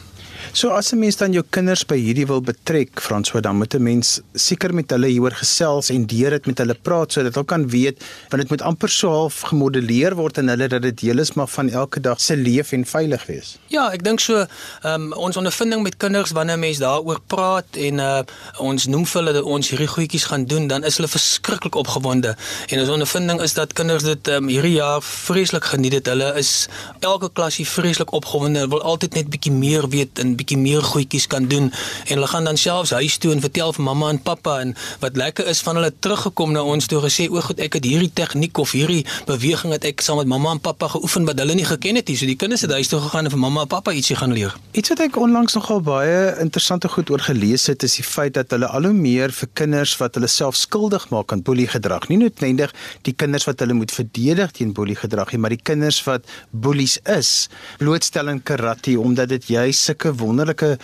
So 0.53 0.71
as 0.75 0.93
'n 0.93 0.99
mens 0.99 1.17
dan 1.17 1.33
jou 1.33 1.45
kinders 1.51 1.85
by 1.87 1.97
hierdie 1.97 2.27
wil 2.27 2.41
betrek, 2.43 3.01
Franswa, 3.01 3.41
dan 3.41 3.57
moet 3.57 3.75
'n 3.75 3.83
mens 3.83 4.21
seker 4.35 4.75
met 4.75 4.91
hulle 4.91 5.07
hieroor 5.07 5.31
gesels 5.31 5.91
en 5.91 6.07
deur 6.07 6.31
dit 6.31 6.47
met 6.47 6.59
hulle 6.59 6.75
praat 6.75 7.13
sodat 7.13 7.35
hulle 7.35 7.47
kan 7.47 7.69
weet 7.69 8.03
want 8.29 8.43
dit 8.43 8.51
moet 8.51 8.63
amper 8.63 8.89
so 8.89 9.09
half 9.09 9.41
gemodelleer 9.41 10.15
word 10.15 10.39
in 10.39 10.49
hulle 10.49 10.69
dat 10.69 10.83
dit 10.83 11.01
deel 11.01 11.19
is 11.19 11.33
maar 11.33 11.47
van 11.47 11.71
elke 11.71 12.01
dag 12.01 12.21
se 12.21 12.37
leef 12.37 12.73
en 12.73 12.85
veilig 12.85 13.27
wees. 13.27 13.59
Ja, 13.69 13.93
ek 13.93 14.03
dink 14.03 14.21
so, 14.21 14.47
um, 14.83 15.13
ons 15.13 15.37
ondervinding 15.37 15.83
met 15.83 15.97
kinders 15.97 16.31
wanneer 16.31 16.59
mense 16.59 16.81
daaroor 16.81 17.21
praat 17.27 17.77
en 17.77 17.99
uh, 17.99 18.23
ons 18.59 18.87
noem 18.87 19.07
vir 19.07 19.21
hulle 19.23 19.33
dat 19.33 19.45
ons 19.45 19.71
hierdie 19.71 19.89
goedjies 19.89 20.25
gaan 20.25 20.45
doen, 20.45 20.67
dan 20.67 20.85
is 20.85 20.97
hulle 20.97 21.09
verskriklik 21.09 21.75
opgewonde. 21.75 22.35
En 22.69 22.81
ons 22.81 22.89
ondervinding 22.89 23.41
is 23.41 23.55
dat 23.55 23.73
kinders 23.73 24.03
dit 24.03 24.29
um, 24.29 24.49
hierdie 24.49 24.75
jaar 24.81 25.03
vreeslik 25.03 25.65
geniet 25.65 25.93
het. 25.93 26.07
Hulle 26.07 26.35
is 26.35 26.69
elke 27.01 27.31
klasie 27.33 27.67
vreeslik 27.67 28.13
opgewonde. 28.13 28.59
Hulle 28.59 28.75
wil 28.75 28.83
altyd 28.83 29.15
net 29.15 29.31
bietjie 29.31 29.53
meer 29.53 29.89
weet 29.89 30.19
en 30.19 30.37
bietjie 30.41 30.59
meer 30.61 30.85
goedjies 30.85 31.29
kan 31.31 31.49
doen 31.51 31.71
en 31.71 32.15
hulle 32.15 32.31
gaan 32.33 32.49
dan 32.49 32.59
selfs 32.61 32.95
huis 32.97 33.19
toe 33.23 33.33
en 33.35 33.45
vertel 33.45 33.75
vir 33.77 33.87
mamma 33.87 34.11
en 34.15 34.21
pappa 34.31 34.59
en 34.65 34.75
wat 35.05 35.17
lekker 35.21 35.49
is 35.53 35.63
van 35.67 35.79
hulle 35.79 35.93
teruggekom 36.01 36.55
na 36.57 36.65
ons 36.65 36.89
toe 36.91 37.03
gesê 37.05 37.29
o, 37.31 37.41
goed 37.45 37.61
ek 37.61 37.79
het 37.79 37.87
hierdie 37.89 38.13
tegniek 38.21 38.59
of 38.59 38.75
hierdie 38.77 39.05
beweging 39.29 39.75
het 39.77 39.87
ek 39.89 40.05
saam 40.05 40.21
met 40.23 40.31
mamma 40.31 40.57
en 40.57 40.63
pappa 40.63 40.91
geoefen 40.95 41.29
wat 41.29 41.39
hulle 41.41 41.57
nie 41.59 41.67
geken 41.69 42.01
het 42.01 42.09
nie. 42.11 42.17
So 42.19 42.29
die 42.29 42.39
kinders 42.41 42.65
het 42.67 42.73
huis 42.75 42.91
toe 42.91 43.01
gegaan 43.05 43.29
en 43.29 43.35
vir 43.35 43.43
mamma 43.43 43.65
en 43.67 43.71
pappa 43.71 43.95
ietsie 43.97 44.17
gaan 44.19 44.35
leer. 44.37 44.55
Iets 44.77 44.93
wat 44.93 45.05
ek 45.07 45.19
onlangs 45.21 45.57
nogal 45.59 45.83
baie 45.85 46.19
interessante 46.43 46.89
goed 46.93 47.11
oor 47.13 47.23
gelees 47.25 47.67
het 47.71 47.85
is 47.87 47.99
die 48.01 48.07
feit 48.07 48.35
dat 48.39 48.53
hulle 48.55 48.69
al 48.69 48.89
hoe 48.89 48.97
meer 48.97 49.35
vir 49.35 49.51
kinders 49.61 49.97
wat 50.01 50.19
hulle 50.19 50.31
self 50.31 50.59
skuldig 50.59 51.09
maak 51.15 51.33
aan 51.35 51.45
boelie 51.47 51.69
gedrag, 51.71 52.09
nie 52.11 52.19
noodwendig 52.21 52.75
die 53.09 53.15
kinders 53.17 53.47
wat 53.49 53.61
hulle 53.63 53.77
moet 53.77 53.93
verdedig 53.95 54.55
teen 54.57 54.75
boelie 54.77 54.97
gedrag 54.99 55.33
nie, 55.33 55.41
maar 55.43 55.55
die 55.55 55.63
kinders 55.63 56.01
wat 56.07 56.29
boelies 56.51 56.99
is, 57.11 57.49
blootstel 57.81 58.31
in 58.33 58.43
karate 58.43 58.97
omdat 59.01 59.33
dit 59.35 59.51
juis 59.55 59.81
sulke 59.91 60.13
wonderlike 60.31 60.77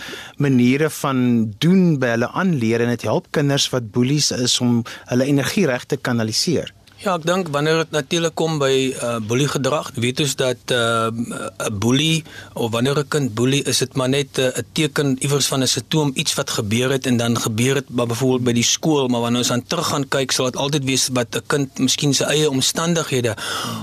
maniere 0.42 0.90
van 1.00 1.20
doen 1.62 1.96
by 2.02 2.14
hulle 2.16 2.30
aanleer 2.34 2.84
en 2.84 2.92
dit 2.92 3.06
help 3.08 3.30
kinders 3.36 3.70
wat 3.72 3.92
boelies 3.94 4.32
is 4.36 4.58
om 4.60 4.82
hulle 5.12 5.30
energie 5.30 5.66
reg 5.70 5.86
te 5.88 5.96
kanaliseer. 5.96 6.75
Ja, 6.96 7.12
ek 7.18 7.26
dink 7.28 7.50
wanneer 7.52 7.82
dit 7.82 7.90
natuurlik 7.92 8.32
kom 8.40 8.54
by 8.56 8.72
uh 8.88 9.18
boelie 9.20 9.48
gedrag, 9.52 9.90
weet 10.00 10.22
ons 10.24 10.32
dat 10.40 10.72
uh 10.72 11.12
'n 11.12 11.76
boelie 11.76 12.24
of 12.54 12.70
wanneer 12.72 12.96
'n 12.96 13.08
kind 13.08 13.34
boelie 13.36 13.62
is 13.68 13.78
dit 13.84 13.96
maar 13.96 14.08
net 14.08 14.38
'n 14.38 14.40
uh, 14.40 14.64
teken 14.72 15.16
iewers 15.20 15.46
van 15.46 15.60
'n 15.60 15.68
simptoom 15.68 16.10
iets 16.14 16.34
wat 16.34 16.50
gebeur 16.50 16.90
het 16.90 17.06
en 17.06 17.16
dan 17.16 17.36
gebeur 17.36 17.74
dit 17.74 17.88
maar 17.90 18.06
byvoorbeeld 18.06 18.44
by 18.44 18.52
die 18.52 18.64
skool, 18.64 19.08
maar 19.08 19.20
wanneer 19.20 19.38
ons 19.38 19.48
dan 19.48 19.66
terug 19.66 19.86
gaan 19.86 20.08
kyk, 20.08 20.32
sal 20.32 20.44
dit 20.44 20.56
altyd 20.56 20.84
wees 20.84 21.08
wat 21.12 21.36
'n 21.36 21.42
kind 21.46 21.78
miskien 21.78 22.14
sy 22.14 22.24
eie 22.24 22.48
omstandighede 22.50 23.36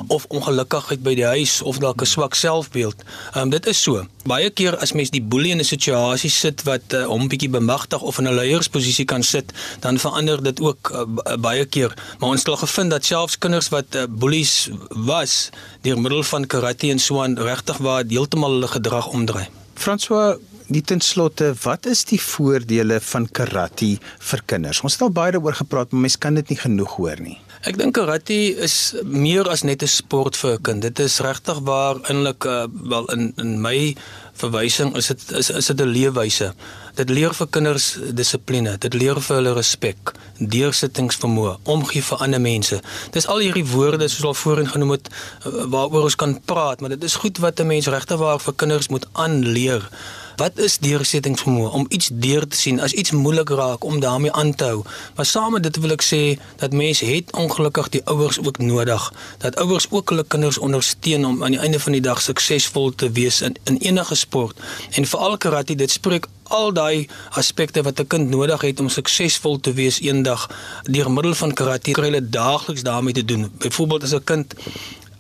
of 0.08 0.26
ongelukkigheid 0.30 1.04
by 1.04 1.14
die 1.16 1.26
huis 1.26 1.62
of 1.62 1.78
dalk 1.78 2.02
'n 2.02 2.06
swak 2.06 2.34
selfbeeld. 2.34 2.96
Um 3.36 3.50
dit 3.50 3.66
is 3.66 3.82
so. 3.82 4.08
Baie 4.26 4.50
keer 4.50 4.78
as 4.78 4.94
mens 4.94 5.10
die 5.10 5.22
boelie 5.22 5.52
in 5.52 5.60
'n 5.60 5.64
situasie 5.64 6.30
sit 6.30 6.64
wat 6.64 6.94
uh, 6.94 7.06
hom 7.06 7.28
bietjie 7.28 7.50
bemagtig 7.50 8.02
of 8.02 8.18
in 8.18 8.28
'n 8.28 8.36
leiersposisie 8.36 9.06
kan 9.06 9.24
sit, 9.24 9.54
dan 9.80 10.00
verander 10.00 10.44
dit 10.44 10.60
ook 10.60 10.92
uh, 10.92 11.36
baie 11.38 11.66
keer. 11.66 11.94
Maar 12.20 12.30
ons 12.30 12.40
het 12.40 12.50
al 12.50 12.58
gevind 12.58 12.90
dat 12.90 13.03
selfs 13.06 13.38
kinders 13.38 13.70
wat 13.74 13.96
uh, 13.96 14.06
boelies 14.08 14.70
was 14.90 15.50
deur 15.82 16.00
middel 16.00 16.24
van 16.24 16.48
karate 16.48 16.90
en 16.94 17.00
so 17.00 17.22
aan 17.24 17.38
regtig 17.38 17.78
waar 17.78 18.04
heeltemal 18.08 18.58
hulle 18.58 18.68
gedrag 18.68 19.08
omdraai. 19.08 19.48
François, 19.76 20.38
die 20.72 20.82
tenslotte, 20.82 21.54
wat 21.64 21.86
is 21.86 22.04
die 22.10 22.22
voordele 22.22 23.00
van 23.04 23.28
karate 23.28 23.98
vir 24.30 24.44
kinders? 24.46 24.84
Ons 24.84 24.98
het 24.98 25.08
al 25.08 25.16
baie 25.16 25.34
daaroor 25.36 25.58
gepraat, 25.60 25.92
maar 25.92 26.08
mense 26.08 26.22
kan 26.22 26.40
dit 26.40 26.54
nie 26.54 26.60
genoeg 26.60 26.96
hoor 27.00 27.20
nie. 27.24 27.40
Ek 27.64 27.78
dink 27.80 27.96
karate 27.96 28.36
is 28.60 28.92
meer 29.08 29.48
as 29.48 29.64
net 29.64 29.84
'n 29.84 29.88
sport 29.88 30.36
vir 30.36 30.58
'n 30.58 30.64
kind. 30.64 30.82
Dit 30.82 31.00
is 31.00 31.20
regtig 31.20 31.60
waar 31.64 31.96
eintlik 32.10 32.44
uh, 32.46 32.68
wel 32.68 33.06
in 33.16 33.34
in 33.38 33.62
my 33.62 33.96
verwysing 34.42 34.96
is 34.98 35.08
dit 35.08 35.32
is 35.32 35.50
is 35.50 35.66
dit 35.66 35.82
'n 35.82 35.90
leefwyse. 35.90 36.54
Dit 36.96 37.10
leer 37.10 37.34
vir 37.34 37.48
kinders 37.48 37.98
dissipline, 38.14 38.78
dit 38.78 38.94
leer 38.94 39.22
vir 39.22 39.36
hulle 39.36 39.54
respek, 39.54 40.12
deursettingsvermoë, 40.38 41.58
omgee 41.64 42.04
vir 42.04 42.18
ander 42.18 42.42
mense. 42.42 42.82
Dis 43.12 43.28
al 43.28 43.40
hierdie 43.40 43.66
woorde 43.66 44.08
soos 44.08 44.24
al 44.24 44.34
voorheen 44.34 44.70
genoem 44.70 44.92
het 44.92 45.10
uh, 45.10 45.64
waaroor 45.74 46.04
ons 46.04 46.16
kan 46.16 46.42
praat, 46.46 46.82
maar 46.82 46.90
dit 46.90 47.04
is 47.04 47.16
goed 47.16 47.38
wat 47.38 47.60
'n 47.60 47.68
mens 47.68 47.88
regtig 47.88 48.18
waar 48.18 48.40
vir 48.40 48.54
kinders 48.54 48.88
moet 48.88 49.08
aanleer. 49.12 49.90
Wat 50.36 50.58
is 50.58 50.80
deursettingsvermoë 50.82 51.70
om 51.78 51.86
iets 51.94 52.10
deur 52.12 52.48
te 52.48 52.58
sien 52.58 52.80
as 52.82 52.94
iets 52.98 53.12
moeilik 53.12 53.50
raak 53.50 53.84
om 53.86 54.00
daarmee 54.00 54.32
aan 54.32 54.56
te 54.56 54.64
hou? 54.64 54.84
Maar 55.16 55.26
saam 55.26 55.52
met 55.54 55.64
dit 55.64 55.78
wil 55.84 55.94
ek 55.94 56.06
sê 56.06 56.22
dat 56.62 56.74
mense 56.74 57.06
het 57.06 57.30
ongelukkig 57.38 57.90
die 57.94 58.02
ouers 58.10 58.40
ook 58.42 58.58
nodig. 58.58 59.14
Dat 59.46 59.56
ouers 59.62 59.86
ook 59.90 60.10
hulle 60.10 60.26
kinders 60.28 60.58
ondersteun 60.58 61.26
om 61.26 61.44
aan 61.44 61.54
die 61.54 61.60
einde 61.60 61.80
van 61.80 61.92
die 61.92 62.02
dag 62.02 62.22
suksesvol 62.22 62.96
te 62.96 63.12
wees 63.12 63.42
in 63.42 63.58
in 63.70 63.78
enige 63.78 64.16
sport. 64.16 64.58
En 64.92 65.06
veral 65.06 65.38
karate, 65.38 65.76
dit 65.76 65.92
spreek 65.92 66.28
al 66.50 66.74
daai 66.74 67.08
aspekte 67.30 67.82
wat 67.82 68.00
'n 68.00 68.08
kind 68.08 68.30
nodig 68.30 68.62
het 68.62 68.80
om 68.80 68.90
suksesvol 68.90 69.60
te 69.60 69.74
wees 69.74 70.00
eendag 70.02 70.50
deur 70.84 71.12
middel 71.12 71.34
van 71.34 71.54
karate 71.54 71.92
kry 71.92 72.10
hulle 72.10 72.30
daagliks 72.30 72.84
daarmee 72.84 73.14
te 73.14 73.26
doen. 73.26 73.52
Byvoorbeeld 73.58 74.04
as 74.04 74.14
'n 74.14 74.24
kind 74.24 74.54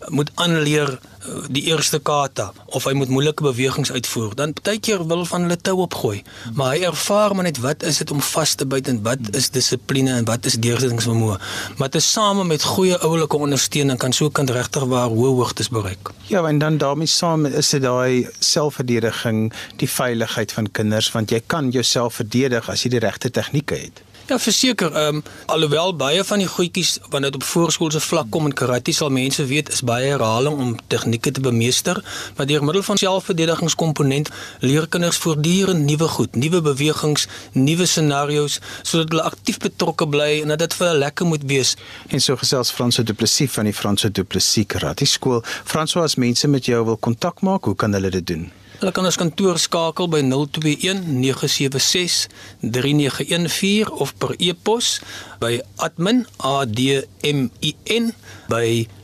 moet 0.07 0.31
aanleer 0.35 0.99
die 1.47 1.63
eerste 1.69 1.99
kata 1.99 2.51
of 2.65 2.85
hy 2.87 2.93
moet 2.97 3.11
moeilike 3.13 3.43
bewegings 3.45 3.91
uitvoer, 3.91 4.35
dan 4.35 4.53
partykeer 4.53 5.05
wil 5.07 5.25
van 5.25 5.45
hulle 5.45 5.57
tou 5.57 5.77
opgooi. 5.85 6.23
Maar 6.53 6.75
hy 6.75 6.87
ervaar 6.89 7.35
maar 7.35 7.47
net 7.47 7.59
wat 7.63 7.83
is 7.83 8.01
dit 8.01 8.11
om 8.11 8.21
vas 8.21 8.55
te 8.59 8.65
byt 8.65 8.89
en 8.91 9.01
wat 9.05 9.31
is 9.31 9.49
dissipline 9.55 10.11
en 10.17 10.27
wat 10.29 10.45
is 10.49 10.57
deursettingsvermoë. 10.59 11.39
Maar 11.77 11.93
tesame 11.95 12.43
met 12.47 12.63
goeie 12.63 12.97
oulike 12.97 13.37
ondersteuning 13.37 13.99
kan 13.99 14.13
so 14.13 14.25
'n 14.25 14.31
kind 14.31 14.49
regtig 14.49 14.83
waar 14.83 15.09
hoë 15.09 15.33
hoogtes 15.39 15.69
bereik. 15.69 16.11
Ja, 16.27 16.43
en 16.47 16.59
dan 16.59 16.77
daarmee 16.77 17.07
saam 17.07 17.45
is 17.45 17.69
dit 17.69 17.81
daai 17.81 18.27
selfverdediging, 18.39 19.53
die 19.77 19.89
veiligheid 19.89 20.51
van 20.51 20.71
kinders 20.71 21.11
want 21.11 21.29
jy 21.29 21.41
kan 21.45 21.69
jouself 21.69 22.13
verdedig 22.13 22.69
as 22.69 22.83
jy 22.83 22.89
die 22.89 22.99
regte 22.99 23.31
tegnieke 23.31 23.75
het. 23.75 24.01
Ja, 24.33 24.39
verseker, 24.39 24.91
ehm 24.97 25.15
um, 25.15 25.23
alhoewel 25.45 25.91
baie 25.95 26.23
van 26.25 26.41
die 26.41 26.47
goedjies 26.49 26.95
wanneer 27.09 27.31
dit 27.31 27.41
op 27.41 27.43
voorskoolse 27.45 27.99
vlak 28.01 28.31
kom 28.33 28.47
in 28.49 28.53
karate 28.57 28.93
sal 28.97 29.11
mense 29.13 29.43
weet 29.45 29.67
is 29.69 29.83
baie 29.85 30.07
herhaling 30.09 30.55
om 30.63 30.71
tegnieke 30.89 31.31
te 31.31 31.43
bemeester, 31.47 31.99
maar 32.37 32.49
deur 32.49 32.63
middel 32.65 32.83
van 32.87 32.97
selfverdedigingskomponent 32.97 34.31
leer 34.59 34.87
kinders 34.87 35.19
voortdurend 35.21 35.85
nuwe 35.85 36.07
goed, 36.15 36.35
nuwe 36.35 36.63
bewegings, 36.69 37.27
nuwe 37.51 37.85
scenario's 37.85 38.57
sodat 38.81 39.13
hulle 39.13 39.27
aktief 39.29 39.61
betrokke 39.67 40.09
bly 40.17 40.31
en 40.39 40.55
dat 40.55 40.65
dit 40.65 40.79
vir 40.79 40.87
hulle 40.87 41.05
lekker 41.05 41.29
moet 41.29 41.45
wees. 41.53 41.75
En 42.09 42.25
so 42.29 42.41
gesels 42.41 42.73
Franso 42.73 43.05
Du 43.05 43.13
Plessis 43.13 43.53
van 43.53 43.69
die 43.69 43.77
Franso 43.83 44.09
Du 44.09 44.23
Plessis 44.23 44.65
Karate 44.65 45.05
Skool. 45.05 45.45
Franso, 45.45 46.01
as 46.01 46.17
mense 46.17 46.49
met 46.49 46.73
jou 46.73 46.81
wil 46.89 46.97
kontak 46.97 47.45
maak, 47.45 47.69
hoe 47.69 47.77
kan 47.77 47.93
hulle 47.93 48.09
dit 48.17 48.27
doen? 48.33 48.49
Hulle 48.83 48.91
kan 48.91 49.07
ons 49.07 49.15
kantoor 49.15 49.55
skakel 49.63 50.09
by 50.11 50.19
021 50.27 51.05
976 51.23 52.27
3914 52.59 53.87
of 54.03 54.11
per 54.19 54.35
e-pos 54.43 54.99
by 55.39 55.53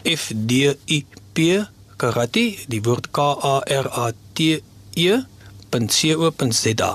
fdip 0.04 1.40
karate 1.96 2.46
die 2.68 2.84
woord 2.84 3.08
k 3.16 3.24
a 3.24 3.56
r 3.64 3.88
a 4.04 4.12
t 4.36 4.60
e.co.za 5.00 6.92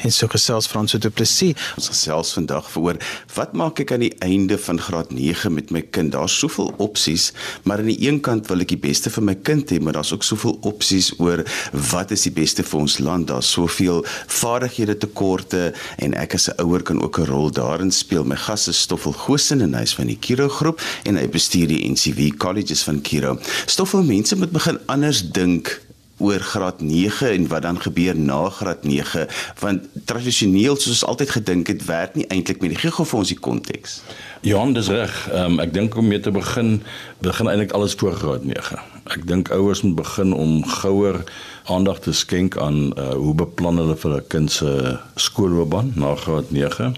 En 0.00 0.12
so 0.12 0.28
gesels 0.32 0.66
Franso 0.66 0.98
Du 0.98 1.10
Plessis. 1.10 1.54
Ons 1.76 1.90
gesels 1.92 2.32
vandag 2.32 2.68
oor 2.76 2.96
wat 3.34 3.52
maak 3.58 3.80
ek 3.82 3.92
aan 3.92 4.04
die 4.04 4.14
einde 4.24 4.56
van 4.58 4.80
graad 4.80 5.12
9 5.12 5.52
met 5.54 5.70
my 5.74 5.82
kind? 5.82 6.12
Daar's 6.14 6.36
soveel 6.38 6.72
opsies, 6.78 7.30
maar 7.64 7.82
aan 7.82 7.90
die 7.92 8.00
een 8.06 8.20
kant 8.24 8.48
wil 8.48 8.64
ek 8.64 8.72
die 8.72 8.80
beste 8.80 9.12
vir 9.12 9.26
my 9.26 9.34
kind 9.34 9.70
hê, 9.70 9.80
maar 9.80 9.98
daar's 9.98 10.12
ook 10.14 10.24
soveel 10.26 10.56
opsies 10.68 11.12
oor 11.18 11.44
wat 11.90 12.14
is 12.16 12.24
die 12.28 12.34
beste 12.34 12.64
vir 12.66 12.80
ons 12.80 12.98
land? 12.98 13.28
Daar's 13.30 13.50
soveel 13.50 14.02
vaardighede 14.40 14.96
tekorte 15.04 15.70
en 15.98 16.14
ek 16.14 16.34
as 16.38 16.48
'n 16.48 16.60
ouer 16.64 16.82
kan 16.82 17.02
ook 17.02 17.18
'n 17.18 17.26
rol 17.26 17.50
daarin 17.50 17.92
speel. 17.92 18.24
My 18.24 18.36
gas 18.36 18.68
is 18.68 18.80
Stoffel 18.80 19.12
Gosen 19.12 19.60
en 19.60 19.74
hy's 19.74 19.94
van 19.94 20.06
die 20.06 20.18
Kiro 20.18 20.48
groep 20.48 20.80
en 21.04 21.16
hy 21.16 21.28
bestuur 21.28 21.68
die 21.68 21.90
NCV 21.90 22.36
Colleges 22.36 22.82
van 22.82 23.00
Kiro. 23.00 23.38
Stoffel, 23.66 24.02
mense 24.02 24.36
moet 24.36 24.50
begin 24.50 24.78
anders 24.86 25.22
dink 25.30 25.80
oor 26.20 26.40
graad 26.40 26.80
9 26.80 27.30
en 27.30 27.48
wat 27.48 27.62
dan 27.62 27.80
gebeur 27.80 28.16
na 28.16 28.48
graad 28.48 28.84
9 28.84 29.26
want 29.60 29.88
tradisioneel 30.04 30.76
soos 30.76 31.00
ons 31.00 31.04
altyd 31.12 31.30
gedink 31.30 31.72
het 31.72 31.84
werk 31.88 32.14
nie 32.14 32.28
eintlik 32.28 32.60
met 32.60 32.74
die 32.74 32.82
gee 32.82 32.94
gou 32.94 33.06
vir 33.06 33.18
ons 33.22 33.32
die 33.32 33.40
konteks. 33.40 34.00
Johan 34.42 34.72
dis 34.72 34.88
reg. 34.88 35.12
Um, 35.36 35.58
ek 35.60 35.74
dink 35.76 35.96
om 36.00 36.06
mee 36.08 36.20
te 36.20 36.32
begin 36.32 36.78
begin 37.20 37.48
eintlik 37.52 37.74
alles 37.76 37.92
voor 38.00 38.16
graad 38.16 38.44
9. 38.48 38.78
Ek 39.12 39.26
dink 39.28 39.50
ouers 39.52 39.82
moet 39.84 39.98
begin 39.98 40.32
om 40.32 40.64
gouer 40.64 41.20
aandag 41.68 41.98
te 42.00 42.12
skenk 42.12 42.56
aan 42.56 42.78
uh, 42.98 43.10
hoe 43.20 43.34
beplan 43.36 43.76
hulle 43.76 43.96
vir 43.96 44.14
'n 44.16 44.24
kind 44.32 44.52
se 44.52 44.96
skoolloopbaan 45.14 45.92
na 45.94 46.14
graad 46.16 46.50
9. 46.50 46.94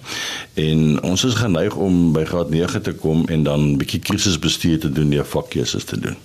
En 0.54 1.02
ons 1.02 1.24
is 1.24 1.34
geneig 1.34 1.74
om 1.74 2.12
by 2.12 2.24
graad 2.24 2.50
9 2.50 2.82
te 2.82 2.94
kom 2.94 3.26
en 3.26 3.42
dan 3.42 3.76
bietjie 3.76 4.00
krisisbestuur 4.00 4.78
te 4.78 4.92
doen, 4.92 5.08
nie 5.08 5.22
vakkeuses 5.22 5.84
te 5.84 5.98
doen. 5.98 6.16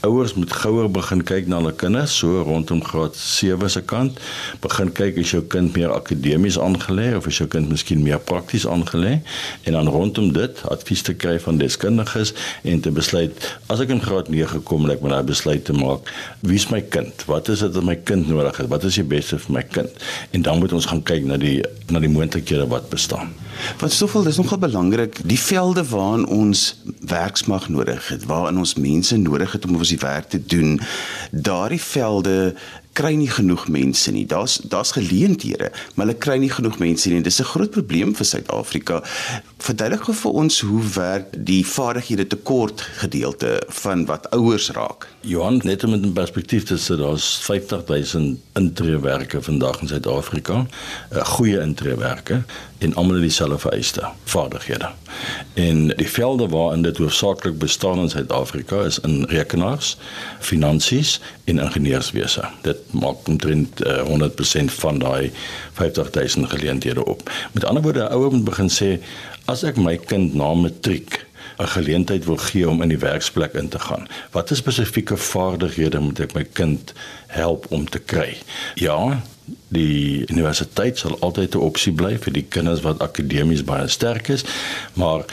Ouers 0.00 0.34
moet 0.34 0.52
gouer 0.52 0.90
begin 0.90 1.22
kyk 1.22 1.46
na 1.46 1.56
hulle 1.56 1.72
kinders 1.72 2.18
so 2.18 2.42
rondom 2.42 2.84
graad 2.84 3.16
7 3.16 3.70
se 3.70 3.82
kant. 3.82 4.20
Begin 4.60 4.92
kyk 4.92 5.18
as 5.18 5.30
jou 5.30 5.42
kind 5.42 5.76
meer 5.76 5.92
akademies 5.92 6.58
aangelê 6.58 7.16
of 7.16 7.26
as 7.26 7.40
jou 7.40 7.48
kind 7.48 7.68
miskien 7.68 8.02
meer 8.02 8.20
prakties 8.20 8.66
aangelê 8.66 9.20
en 9.64 9.72
dan 9.72 9.88
rondom 9.88 10.32
dit 10.32 10.57
advies 10.72 11.02
te 11.06 11.14
kry 11.14 11.38
van 11.42 11.58
deskundiges 11.60 12.34
en 12.62 12.80
te 12.80 12.90
besluit 12.94 13.48
as 13.66 13.82
ek 13.84 13.92
in 13.94 14.02
graad 14.02 14.30
9 14.32 14.62
kom, 14.68 14.88
ek 14.90 15.02
moet 15.04 15.14
nou 15.14 15.22
besluit 15.28 15.64
te 15.64 15.76
maak, 15.76 16.08
wie 16.40 16.58
is 16.58 16.68
my 16.72 16.80
kind? 16.80 17.24
Wat 17.30 17.48
is 17.52 17.64
dit 17.64 17.74
wat 17.74 17.86
my 17.86 17.96
kind 18.08 18.28
nodig 18.28 18.56
het? 18.60 18.70
Wat 18.70 18.84
is 18.88 18.98
die 19.00 19.06
beste 19.06 19.38
vir 19.38 19.58
my 19.58 19.62
kind? 19.62 20.08
En 20.36 20.46
dan 20.46 20.62
moet 20.62 20.72
ons 20.76 20.88
gaan 20.90 21.02
kyk 21.02 21.28
na 21.28 21.38
die 21.40 21.60
na 21.88 22.00
die 22.04 22.10
moontlikhede 22.12 22.66
wat 22.68 22.90
bestaan. 22.92 23.30
Want 23.80 23.92
soveel 23.92 24.26
dis 24.28 24.36
nogal 24.36 24.60
belangrik, 24.62 25.18
die 25.24 25.38
velde 25.40 25.84
waarin 25.88 26.26
ons 26.26 26.82
werksmag 27.00 27.68
nodig 27.72 28.08
het, 28.12 28.26
waarin 28.28 28.60
ons 28.60 28.74
mense 28.78 29.16
nodig 29.16 29.52
het 29.52 29.64
om 29.66 29.78
ons 29.80 29.94
die 29.94 30.02
werk 30.02 30.28
te 30.34 30.40
doen, 30.44 30.76
daardie 31.30 31.80
velde 31.82 32.54
kry 32.98 33.14
nie 33.14 33.30
genoeg 33.30 33.68
mense 33.70 34.10
nie. 34.14 34.24
Daar's 34.26 34.58
daar's 34.72 34.92
geleenthede, 34.96 35.70
maar 35.94 36.06
hulle 36.06 36.18
kry 36.18 36.38
nie 36.42 36.50
genoeg 36.50 36.78
mense 36.82 37.10
nie. 37.10 37.22
Dis 37.22 37.40
'n 37.40 37.50
groot 37.52 37.70
probleem 37.70 38.14
vir 38.14 38.26
Suid-Afrika. 38.26 39.02
Verduidelik 39.58 40.04
gou 40.04 40.14
vir 40.14 40.32
ons 40.32 40.60
hoe 40.60 40.82
werk 40.94 41.26
die 41.32 41.64
vaardighede 41.66 42.26
tekort 42.26 42.80
gedeelte 43.02 43.62
van 43.68 44.06
wat 44.06 44.30
ouers 44.30 44.70
raak. 44.70 45.06
Johan, 45.20 45.60
net 45.64 45.84
om 45.84 45.94
'n 45.94 46.12
perspektief 46.12 46.64
te 46.64 46.76
sit, 46.76 46.98
daar's 46.98 47.38
50000 47.42 48.38
intreewerke 48.54 49.42
vandag 49.42 49.80
in 49.80 49.88
Suid-Afrika, 49.88 50.66
uh, 51.12 51.24
goeie 51.24 51.60
intreewerke 51.60 52.42
en 52.78 52.94
almal 52.94 53.20
dieselfde 53.20 53.58
vereiste 53.58 54.08
vaardighede. 54.24 54.88
En 55.54 55.88
die 55.88 56.10
velde 56.10 56.48
waarin 56.48 56.82
dit 56.82 56.96
hoofsaaklik 56.96 57.58
bestaan 57.58 57.98
in 57.98 58.10
Suid-Afrika 58.10 58.82
is 58.82 59.00
in 59.00 59.24
rekenaars, 59.28 59.96
finansies 60.38 61.20
en 61.44 61.58
ingenieurswese. 61.58 62.44
Dit 62.62 62.78
maak 62.90 63.26
omtrent 63.28 63.86
uh, 63.86 64.02
100% 64.06 64.74
van 64.80 64.98
daai 64.98 65.32
50000 65.72 66.50
geleenthede 66.50 67.04
op. 67.04 67.30
Met 67.52 67.64
ander 67.64 67.82
woorde, 67.82 68.08
ouers 68.08 68.32
moet 68.32 68.44
begin 68.44 68.70
sê 68.70 68.98
as 69.44 69.64
ek 69.64 69.80
my 69.80 69.96
kind 69.96 70.34
na 70.34 70.54
matriek 70.54 71.26
'n 71.58 71.66
geleentheid 71.66 72.24
wil 72.24 72.36
gee 72.36 72.68
om 72.68 72.82
in 72.82 72.88
die 72.88 72.98
werksplek 72.98 73.52
in 73.52 73.68
te 73.68 73.78
gaan. 73.78 74.06
Watter 74.30 74.56
spesifieke 74.56 75.16
vaardighede 75.16 75.98
moet 75.98 76.20
ek 76.20 76.34
my 76.34 76.44
kind 76.44 76.92
help 77.26 77.66
om 77.74 77.88
te 77.88 77.98
kry? 77.98 78.36
Ja, 78.74 79.22
die 79.68 80.26
universiteit 80.30 80.98
sal 80.98 81.18
altyd 81.20 81.54
'n 81.54 81.66
opsie 81.70 81.92
bly 81.92 82.16
vir 82.18 82.32
die 82.32 82.46
kinders 82.48 82.82
wat 82.86 83.02
akademies 83.02 83.64
baie 83.64 83.88
sterk 83.88 84.28
is, 84.28 84.44
maar 84.94 85.24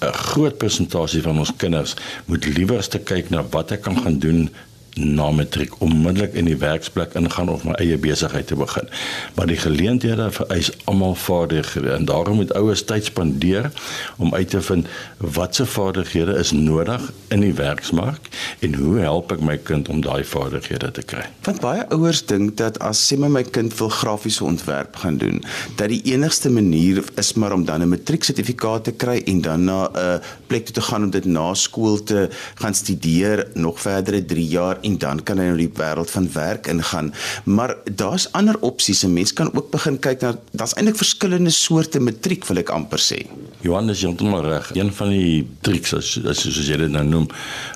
'n 0.00 0.12
groot 0.12 0.58
persentasie 0.58 1.22
van 1.22 1.38
ons 1.38 1.52
kinders 1.56 1.94
moet 2.26 2.46
liewer 2.46 2.82
ste 2.82 2.98
kyk 2.98 3.30
na 3.30 3.44
wat 3.50 3.72
ek 3.72 3.82
kan 3.82 3.98
gaan 4.02 4.18
doen 4.18 4.48
na 4.94 5.30
matriek 5.30 5.80
onmiddellik 5.80 6.32
in 6.32 6.44
die 6.44 6.56
werksplek 6.56 7.14
ingaan 7.14 7.48
of 7.48 7.64
my 7.64 7.72
eie 7.72 7.98
besigheid 7.98 8.46
te 8.46 8.56
begin. 8.58 8.88
Maar 9.34 9.46
die 9.46 9.56
geleenthede 9.56 10.30
vereis 10.30 10.70
almal 10.84 11.14
vaardighede 11.14 11.90
en 11.90 12.04
daarom 12.04 12.36
moet 12.36 12.52
ouers 12.54 12.84
tyd 12.84 13.04
spandeer 13.04 13.70
om 14.16 14.34
uit 14.34 14.50
te 14.50 14.62
vind 14.62 14.86
watse 15.16 15.66
vaardighede 15.66 16.34
is 16.38 16.52
nodig 16.52 17.12
in 17.28 17.40
die 17.40 17.54
werksmark 17.54 18.28
en 18.58 18.74
hoe 18.74 18.98
help 18.98 19.32
ek 19.32 19.40
my 19.40 19.56
kind 19.58 19.88
om 19.88 20.02
daai 20.04 20.24
vaardighede 20.24 20.90
te 20.90 21.02
kry. 21.02 21.24
Want 21.46 21.60
baie 21.60 21.86
ouers 21.94 22.24
dink 22.26 22.56
dat 22.60 22.78
as 22.84 23.00
sê 23.06 23.18
my 23.18 23.30
my 23.30 23.44
kind 23.46 23.74
wil 23.78 23.88
grafiese 23.88 24.44
ontwerp 24.44 24.96
gaan 24.96 25.18
doen, 25.20 25.42
dat 25.76 25.88
die 25.92 26.02
enigste 26.12 26.50
manier 26.50 27.04
is 27.20 27.32
maar 27.34 27.52
om 27.52 27.64
dan 27.64 27.82
'n 27.82 27.88
matrieksertifikaat 27.88 28.84
te 28.84 28.92
kry 28.92 29.22
en 29.24 29.40
dan 29.40 29.64
na 29.64 29.90
'n 29.94 30.20
plek 30.46 30.64
toe 30.64 30.74
te 30.74 30.80
gaan 30.80 31.04
om 31.04 31.10
dit 31.10 31.24
na 31.24 31.54
skool 31.54 32.02
te 32.02 32.28
gaan 32.54 32.74
studeer 32.74 33.46
nog 33.54 33.80
verdere 33.80 34.24
3 34.24 34.46
jaar 34.46 34.78
en 34.82 34.98
dan 34.98 35.22
kan 35.22 35.38
hy 35.38 35.44
nou 35.50 35.56
die 35.56 35.72
wêreld 35.80 36.10
van 36.10 36.32
werk 36.32 36.66
ingaan. 36.66 37.12
Maar 37.44 37.76
daar's 37.84 38.28
ander 38.32 38.58
opsies. 38.60 39.02
'n 39.04 39.12
Mens 39.12 39.32
kan 39.32 39.54
ook 39.54 39.70
begin 39.70 39.98
kyk 39.98 40.20
na 40.20 40.38
daar's 40.52 40.74
eintlik 40.74 40.96
verskillende 40.96 41.50
soorte 41.50 42.00
matriek 42.00 42.44
wil 42.46 42.56
ek 42.56 42.68
amper 42.68 42.98
sê. 42.98 43.26
Johannes 43.60 44.00
heeltemal 44.00 44.44
reg. 44.44 44.70
Een 44.74 44.92
van 44.92 45.08
die 45.08 45.46
triks 45.60 45.94
as 45.94 46.18
as 46.24 46.40
soos 46.40 46.66
jy 46.66 46.76
dit 46.76 46.90
nou 46.90 47.04
noem, 47.04 47.26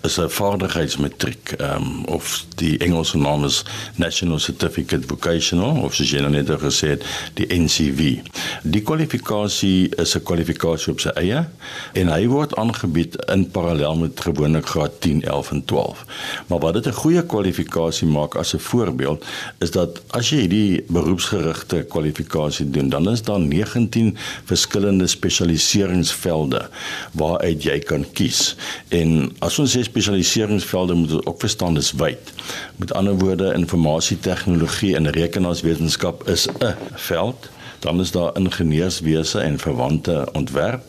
is 0.02 0.18
'n 0.18 0.28
vaardigheidsmatriek. 0.28 1.52
Ehm 1.58 1.82
um, 1.82 2.04
of 2.04 2.44
die 2.56 2.78
Engelse 2.78 3.18
naam 3.18 3.44
is 3.44 3.64
National 3.96 4.38
Certificate 4.38 5.06
Vocational 5.06 5.82
of 5.82 5.94
soos 5.94 6.10
jy 6.10 6.20
nou 6.20 6.30
net 6.30 6.48
gesê 6.48 6.88
het, 6.94 7.04
die 7.34 7.46
NCV. 7.46 8.20
Die 8.62 8.82
kwalifikasie 8.82 9.88
is 9.96 10.14
'n 10.16 10.22
kwalifikasie 10.22 10.92
op 10.92 11.00
sy 11.00 11.08
eie 11.08 11.48
en 11.92 12.08
hy 12.08 12.26
word 12.26 12.56
aangebied 12.56 13.16
in 13.34 13.50
parallel 13.50 13.96
met 13.96 14.20
gewoonlik 14.20 14.66
graad 14.66 15.00
10, 15.00 15.22
11 15.22 15.50
en 15.50 15.64
12. 15.64 16.04
Maar 16.46 16.58
wat 16.58 16.74
dit 16.74 16.86
'n 16.86 16.93
goeie 16.94 17.22
kwalifikasie 17.26 18.08
maak 18.08 18.36
as 18.40 18.54
'n 18.54 18.58
voorbeeld 18.58 19.24
is 19.58 19.70
dat 19.70 20.00
as 20.10 20.30
jy 20.30 20.38
hierdie 20.44 20.84
beroepsgerigte 20.88 21.84
kwalifikasie 21.88 22.70
doen, 22.70 22.88
dan 22.88 23.10
is 23.10 23.22
daar 23.22 23.40
19 23.40 24.16
verskillende 24.44 25.06
spesialiseringsvelde 25.06 26.68
waaruit 27.12 27.62
jy 27.62 27.78
kan 27.78 28.04
kies. 28.12 28.56
En 28.88 29.32
as 29.38 29.58
ons 29.58 29.76
sê 29.76 29.82
spesialiseringsvelde 29.82 30.94
moet 30.94 31.12
ons 31.12 31.26
ook 31.26 31.40
verstaan 31.40 31.74
dis 31.74 31.92
wyd. 31.92 32.32
Met 32.76 32.92
ander 32.92 33.18
woorde, 33.18 33.54
informasie-tegnologie 33.54 34.94
en 34.96 35.10
rekenaarswetenskap 35.10 36.28
is 36.28 36.48
'n 36.48 36.74
veld 36.94 37.50
dan 37.84 38.00
is 38.00 38.10
daar 38.10 38.30
ingenieurswese 38.38 39.40
en 39.40 39.58
verwante 39.58 40.28
ontwerp. 40.32 40.82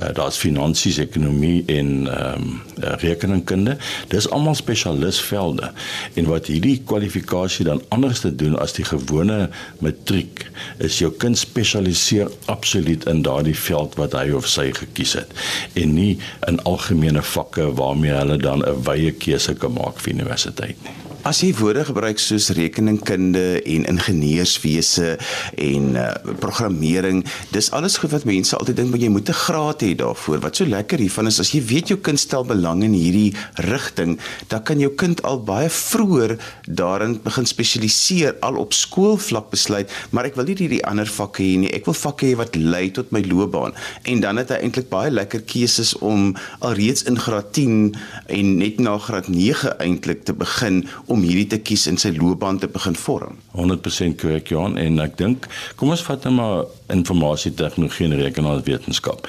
Uh, 0.00 0.08
daar's 0.14 0.36
finansies, 0.36 0.98
ekonomie 0.98 1.62
en 1.66 1.90
ehm 2.10 2.42
um, 2.42 2.60
rekeningkunde. 2.98 3.76
Dis 4.08 4.30
almal 4.30 4.54
spesialisvelde. 4.54 5.70
En 6.14 6.26
wat 6.26 6.46
hierdie 6.46 6.82
kwalifikasie 6.84 7.64
dan 7.64 7.82
anders 7.88 8.20
te 8.20 8.34
doen 8.34 8.58
as 8.58 8.74
die 8.74 8.84
gewone 8.84 9.50
matriek 9.78 10.46
is 10.78 10.98
jou 10.98 11.12
kind 11.12 11.38
spesialiseer 11.38 12.30
absoluut 12.44 13.06
in 13.06 13.22
daardie 13.22 13.56
veld 13.58 13.94
wat 14.00 14.18
hy 14.18 14.32
of 14.34 14.48
sy 14.50 14.72
gekies 14.74 15.14
het 15.20 15.30
en 15.78 15.94
nie 15.94 16.18
in 16.48 16.58
algemene 16.62 17.22
vakke 17.22 17.70
waarmee 17.78 18.18
hulle 18.18 18.36
dan 18.42 18.66
'n 18.66 18.82
wye 18.88 19.12
keuse 19.12 19.54
kan 19.54 19.72
maak 19.78 20.00
vir 20.00 20.12
universiteit 20.12 20.76
nie. 20.82 21.11
As 21.22 21.38
jy 21.38 21.52
woorde 21.54 21.84
gebruik 21.86 22.18
soos 22.18 22.48
rekeningkunde 22.56 23.60
en 23.62 23.84
ingenieurswese 23.86 25.12
en 25.54 25.84
uh, 25.94 26.08
programmering, 26.42 27.20
dis 27.54 27.68
alles 27.70 28.00
goed 28.02 28.10
wat 28.10 28.24
mense 28.26 28.56
altyd 28.58 28.80
dink 28.80 28.90
maar 28.90 28.98
jy 29.04 29.10
moet 29.14 29.30
'n 29.30 29.38
graad 29.38 29.84
hê 29.86 29.94
daarvoor. 29.94 30.40
Wat 30.42 30.56
so 30.56 30.66
lekker 30.66 30.98
hiervan 30.98 31.30
is 31.30 31.38
as 31.38 31.52
jy 31.54 31.62
weet 31.62 31.92
jou 31.94 31.98
kind 32.02 32.18
stel 32.18 32.42
belang 32.42 32.82
in 32.82 32.92
hierdie 32.98 33.36
rigting, 33.70 34.18
dan 34.48 34.64
kan 34.66 34.80
jou 34.82 34.90
kind 34.90 35.22
al 35.22 35.38
baie 35.38 35.70
vroeër 35.70 36.38
daarin 36.66 37.20
begin 37.22 37.46
spesialiseer 37.46 38.34
al 38.42 38.58
op 38.58 38.72
skoolvlak 38.74 39.50
besluit, 39.50 39.86
maar 40.10 40.26
ek 40.26 40.34
wil 40.34 40.44
nie 40.44 40.58
hierdie 40.58 40.82
ander 40.84 41.06
vakke 41.06 41.42
hê 41.42 41.54
nie. 41.56 41.70
Ek 41.70 41.86
wil 41.86 41.94
vakke 41.94 42.26
hê 42.26 42.34
wat 42.34 42.56
lei 42.56 42.90
tot 42.90 43.12
my 43.12 43.22
loopbaan. 43.22 43.78
En 44.02 44.20
dan 44.20 44.42
het 44.42 44.50
hy 44.50 44.58
eintlik 44.58 44.90
baie 44.90 45.10
lekker 45.10 45.46
keuses 45.46 45.94
om 46.02 46.34
alreeds 46.58 47.06
in 47.06 47.14
graad 47.14 47.54
10 47.54 47.94
en 48.26 48.58
net 48.58 48.80
na 48.80 48.98
graad 48.98 49.28
9 49.28 49.78
eintlik 49.78 50.24
te 50.26 50.34
begin 50.34 50.82
om 51.12 51.24
hierdie 51.24 51.48
te 51.52 51.60
kies 51.60 51.86
in 51.90 51.98
sy 52.00 52.12
loopbaan 52.16 52.60
te 52.62 52.70
begin 52.72 52.96
vorm. 52.98 53.38
100% 53.58 54.18
korrek 54.20 54.52
Johan 54.52 54.78
en 54.80 55.02
ek 55.04 55.18
dink 55.20 55.48
kom 55.80 55.92
ons 55.92 56.04
vat 56.08 56.28
nou 56.28 56.34
maar 56.38 56.64
informasie 56.92 57.52
tegnologie 57.56 58.08
en 58.08 58.18
rekenaarswetenskap 58.20 59.28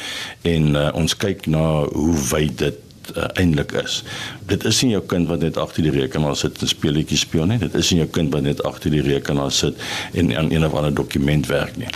en 0.49 0.71
uh, 0.75 0.87
ons 0.99 1.17
kyk 1.19 1.47
na 1.51 1.65
hoe 1.89 2.15
wyd 2.31 2.57
dit 2.63 2.82
uh, 3.17 3.23
eintlik 3.33 3.71
is. 3.71 4.03
Dit 4.49 4.65
is 4.65 4.81
nie 4.83 4.91
jou 4.91 5.01
kind 5.09 5.27
wat 5.27 5.43
net 5.45 5.57
agter 5.57 5.85
die 5.85 5.93
rekenaar 5.93 6.35
sit 6.39 6.61
en 6.61 6.71
speletjies 6.71 7.25
speel 7.25 7.47
nie. 7.49 7.57
Dit 7.61 7.75
is 7.79 7.91
nie 7.91 8.01
jou 8.01 8.09
kind 8.17 8.33
wat 8.33 8.45
net 8.47 8.63
agter 8.67 8.93
die 8.93 9.03
rekenaar 9.05 9.51
sit 9.51 9.79
en 10.13 10.33
aan 10.37 10.51
een 10.51 10.65
of 10.65 10.73
ander 10.73 10.93
dokument 10.93 11.47
werk 11.51 11.77
nie. 11.77 11.89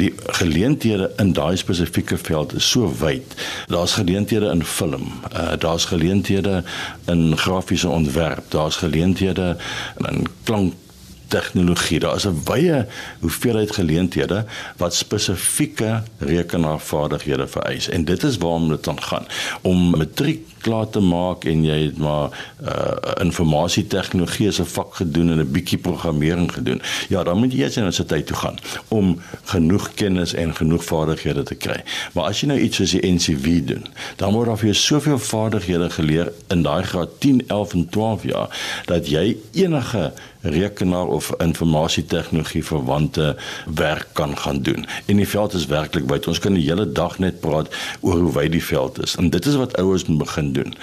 Die 0.00 0.12
geleenthede 0.40 1.10
in 1.22 1.32
daai 1.36 1.56
spesifieke 1.60 2.18
veld 2.18 2.54
is 2.54 2.70
so 2.70 2.90
wyd. 3.00 3.36
Daar's 3.72 3.98
geleenthede 3.98 4.50
in 4.52 4.64
film, 4.64 5.10
uh, 5.32 5.52
daar's 5.58 5.84
geleenthede 5.90 6.62
in 7.10 7.36
grafiese 7.36 7.88
ontwerp, 7.88 8.50
daar's 8.50 8.76
geleenthede 8.76 9.56
in 10.08 10.26
klank 10.44 10.74
tegnologie. 11.28 11.98
Daar 11.98 12.16
is 12.16 12.26
'n 12.26 12.40
wye 12.44 12.86
hoeveelheid 13.20 13.72
geleenthede 13.72 14.44
wat 14.76 14.94
spesifieke 14.94 16.02
rekenaarvaardighede 16.18 17.46
vereis 17.46 17.88
en 17.88 18.04
dit 18.04 18.22
is 18.22 18.36
waarom 18.36 18.68
dit 18.68 18.84
dan 18.84 19.02
gaan 19.02 19.26
om 19.62 19.90
matriek 19.90 20.46
klaar 20.64 20.88
te 20.90 21.00
maak 21.04 21.44
en 21.50 21.64
jy 21.66 21.78
het 21.86 21.98
maar 22.00 22.32
uh 22.64 22.92
informasie 23.24 23.86
tegnologie 23.86 24.48
as 24.48 24.60
'n 24.60 24.70
vak 24.76 24.94
gedoen 25.00 25.30
en 25.32 25.40
'n 25.40 25.52
bietjie 25.52 25.78
programmering 25.78 26.52
gedoen. 26.52 26.82
Ja, 27.08 27.22
dan 27.22 27.38
moet 27.38 27.52
jy 27.52 27.60
eers 27.62 27.76
na 27.76 27.90
sy 27.90 28.04
tyd 28.04 28.26
toe 28.26 28.36
gaan 28.36 28.58
om 28.88 29.20
genoeg 29.44 29.94
kennis 29.94 30.34
en 30.34 30.54
genoeg 30.54 30.84
vaardighede 30.84 31.42
te 31.42 31.54
kry. 31.54 31.80
Maar 32.12 32.24
as 32.24 32.40
jy 32.40 32.46
nou 32.48 32.58
iets 32.58 32.76
soos 32.76 32.90
die 32.90 33.06
NCV 33.12 33.64
doen, 33.64 33.84
dan 34.16 34.32
word 34.32 34.46
daar 34.46 34.58
vir 34.58 34.72
jou 34.72 34.78
soveel 34.78 35.18
vaardighede 35.18 35.90
geleer 35.90 36.32
in 36.48 36.62
daai 36.62 36.82
graad 36.82 37.20
10, 37.20 37.42
11 37.46 37.72
en 37.72 37.88
12 37.88 38.22
jaar 38.22 38.82
dat 38.86 39.08
jy 39.08 39.36
enige 39.52 40.12
rekenaar 40.44 41.06
of 41.06 41.32
informasie 41.38 42.04
tegnologie 42.04 42.64
verwante 42.64 43.36
werk 43.74 44.06
kan 44.12 44.38
gaan 44.38 44.62
doen. 44.62 44.86
En 45.06 45.16
die 45.16 45.28
veld 45.28 45.52
is 45.52 45.66
werklik 45.66 46.08
wyd. 46.08 46.26
Ons 46.26 46.38
kan 46.38 46.54
die 46.54 46.66
hele 46.68 46.92
dag 46.92 47.18
net 47.18 47.40
praat 47.40 47.72
oor 48.00 48.20
hoe 48.20 48.32
wyd 48.32 48.52
die 48.52 48.64
veld 48.64 49.00
is. 49.02 49.16
En 49.16 49.30
dit 49.30 49.46
is 49.46 49.56
wat 49.56 49.76
ouers 49.80 50.04
moet 50.04 50.18
begin 50.18 50.52
doen 50.54 50.74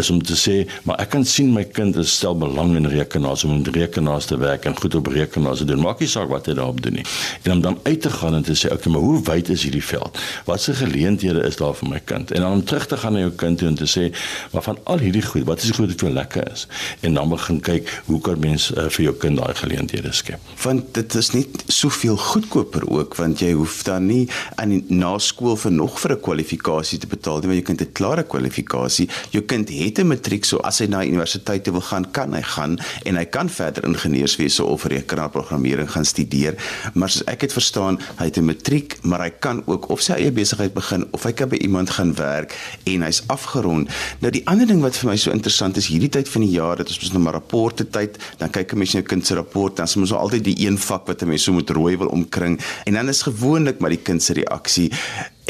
is 0.00 0.10
om 0.10 0.20
te 0.22 0.36
sê 0.38 0.56
maar 0.84 1.00
ek 1.02 1.12
kan 1.14 1.24
sien 1.24 1.52
my 1.54 1.64
kind 1.64 1.96
stel 2.06 2.36
belang 2.38 2.74
in 2.78 2.88
rekenaars 2.90 3.44
om 3.44 3.56
met 3.56 3.70
rekenaars 3.74 4.28
te 4.30 4.38
werk 4.40 4.66
en 4.68 4.76
goed 4.76 4.94
op 4.94 5.10
rekenaars 5.10 5.62
te 5.62 5.64
doen. 5.68 5.80
Maak 5.82 6.00
nie 6.02 6.08
saak 6.10 6.30
wat 6.32 6.48
hy 6.50 6.54
daarop 6.58 6.80
doen 6.82 6.98
nie. 7.00 7.06
En 7.42 7.52
om 7.52 7.60
dan 7.64 7.78
uit 7.82 8.00
te 8.02 8.10
gaan 8.10 8.34
en 8.38 8.46
te 8.46 8.56
sê 8.58 8.70
okay 8.72 8.92
maar 8.92 9.04
hoe 9.04 9.20
wyd 9.28 9.50
is 9.54 9.64
hierdie 9.66 9.84
veld? 9.84 10.18
Watse 10.48 10.74
geleenthede 10.74 11.44
is 11.46 11.58
daar 11.60 11.74
vir 11.78 11.88
my 11.88 12.00
kind? 12.04 12.32
En 12.36 12.44
dan 12.44 12.58
om 12.58 12.64
terug 12.64 12.86
te 12.90 12.96
gaan 13.00 13.16
na 13.16 13.24
jou 13.24 13.32
kind 13.44 13.62
en 13.62 13.78
te 13.78 13.88
sê 13.90 14.08
maar 14.52 14.64
van 14.66 14.78
al 14.84 15.02
hierdie 15.04 15.24
goed 15.26 15.46
wat 15.48 15.64
is 15.64 15.70
die 15.70 15.76
goed 15.78 15.92
wat 15.92 16.06
vir 16.06 16.14
lekker 16.20 16.52
is? 16.52 16.66
En 17.06 17.18
dan 17.18 17.28
begin 17.32 17.60
kyk 17.70 17.92
hoe 18.06 18.20
kan 18.24 18.40
mens 18.40 18.70
uh, 18.74 18.88
vir 18.88 19.06
jou 19.08 19.14
kind 19.24 19.40
daai 19.40 19.54
geleenthede 19.62 20.12
skep? 20.16 20.52
Want 20.64 20.94
dit 20.94 21.14
is 21.20 21.32
nie 21.36 21.46
soveel 21.66 22.16
goedkoper 22.16 22.86
ook 22.90 23.16
want 23.20 23.42
jy 23.44 23.52
hoef 23.58 23.82
dan 23.86 24.06
nie 24.10 24.24
aan 24.60 24.80
na 24.88 25.16
skool 25.18 25.56
vir 25.60 25.72
nog 25.72 25.98
vir 26.00 26.16
'n 26.16 26.20
kwalifikasie 26.20 26.98
te 26.98 27.06
betaal 27.06 27.40
nie 27.40 27.50
want 27.50 27.60
jy 27.60 27.66
kind 27.70 27.82
'n 27.82 27.92
klare 27.92 28.24
kwalifikasie 28.24 29.08
jou 29.30 29.44
kind 29.44 29.68
het 29.68 29.98
'n 29.98 30.06
matriek 30.06 30.44
so 30.44 30.56
as 30.58 30.78
hy 30.78 30.86
na 30.86 31.04
universiteit 31.04 31.68
wil 31.70 31.80
gaan 31.80 32.10
kan 32.10 32.32
hy 32.34 32.42
gaan 32.42 32.78
en 33.04 33.16
hy 33.16 33.24
kan 33.24 33.48
verder 33.48 33.84
ingenieurswese 33.84 34.64
of 34.64 34.84
rekenaarprogrammering 34.84 35.90
gaan 35.90 36.04
studeer. 36.04 36.54
Maar 36.94 37.10
soos 37.10 37.24
ek 37.24 37.40
het 37.40 37.52
verstaan 37.52 37.98
hy 38.16 38.24
het 38.24 38.36
'n 38.36 38.44
matriek 38.44 38.98
maar 39.02 39.20
hy 39.20 39.30
kan 39.30 39.62
ook 39.66 39.88
of 39.88 40.00
sy 40.00 40.12
eie 40.12 40.32
besigheid 40.32 40.74
begin 40.74 41.06
of 41.10 41.22
hy 41.22 41.32
kan 41.32 41.48
by 41.48 41.56
iemand 41.56 41.90
gaan 41.90 42.14
werk 42.14 42.54
en 42.84 43.02
hy's 43.02 43.22
afgerond. 43.26 43.88
Nou 44.20 44.32
die 44.32 44.46
ander 44.46 44.66
ding 44.66 44.80
wat 44.80 44.96
vir 44.96 45.10
my 45.10 45.16
so 45.16 45.30
interessant 45.30 45.76
is 45.76 45.86
hierdie 45.86 46.08
tyd 46.08 46.28
van 46.28 46.42
die 46.42 46.50
jaar 46.50 46.76
dit 46.76 46.88
is 46.88 47.00
mos 47.00 47.12
nou 47.12 47.22
maar 47.22 47.32
rapporte 47.32 47.88
tyd 47.88 48.18
dan 48.38 48.50
kyk 48.50 48.72
'n 48.72 48.78
mens 48.78 48.94
na 48.94 49.00
jou 49.00 49.08
kind 49.08 49.26
se 49.26 49.34
rapport 49.34 49.76
dan 49.76 49.86
is 49.86 49.96
mos 49.96 50.12
altyd 50.12 50.44
die 50.44 50.66
een 50.66 50.78
vak 50.78 51.06
wat 51.06 51.22
'n 51.22 51.28
mens 51.28 51.42
so 51.42 51.52
moet 51.52 51.70
rooi 51.70 51.96
wil 51.96 52.08
omkring 52.08 52.60
en 52.84 52.94
dan 52.94 53.08
is 53.08 53.22
gewoonlik 53.22 53.80
maar 53.80 53.90
die 53.90 54.02
kind 54.02 54.22
se 54.22 54.32
reaksie 54.32 54.90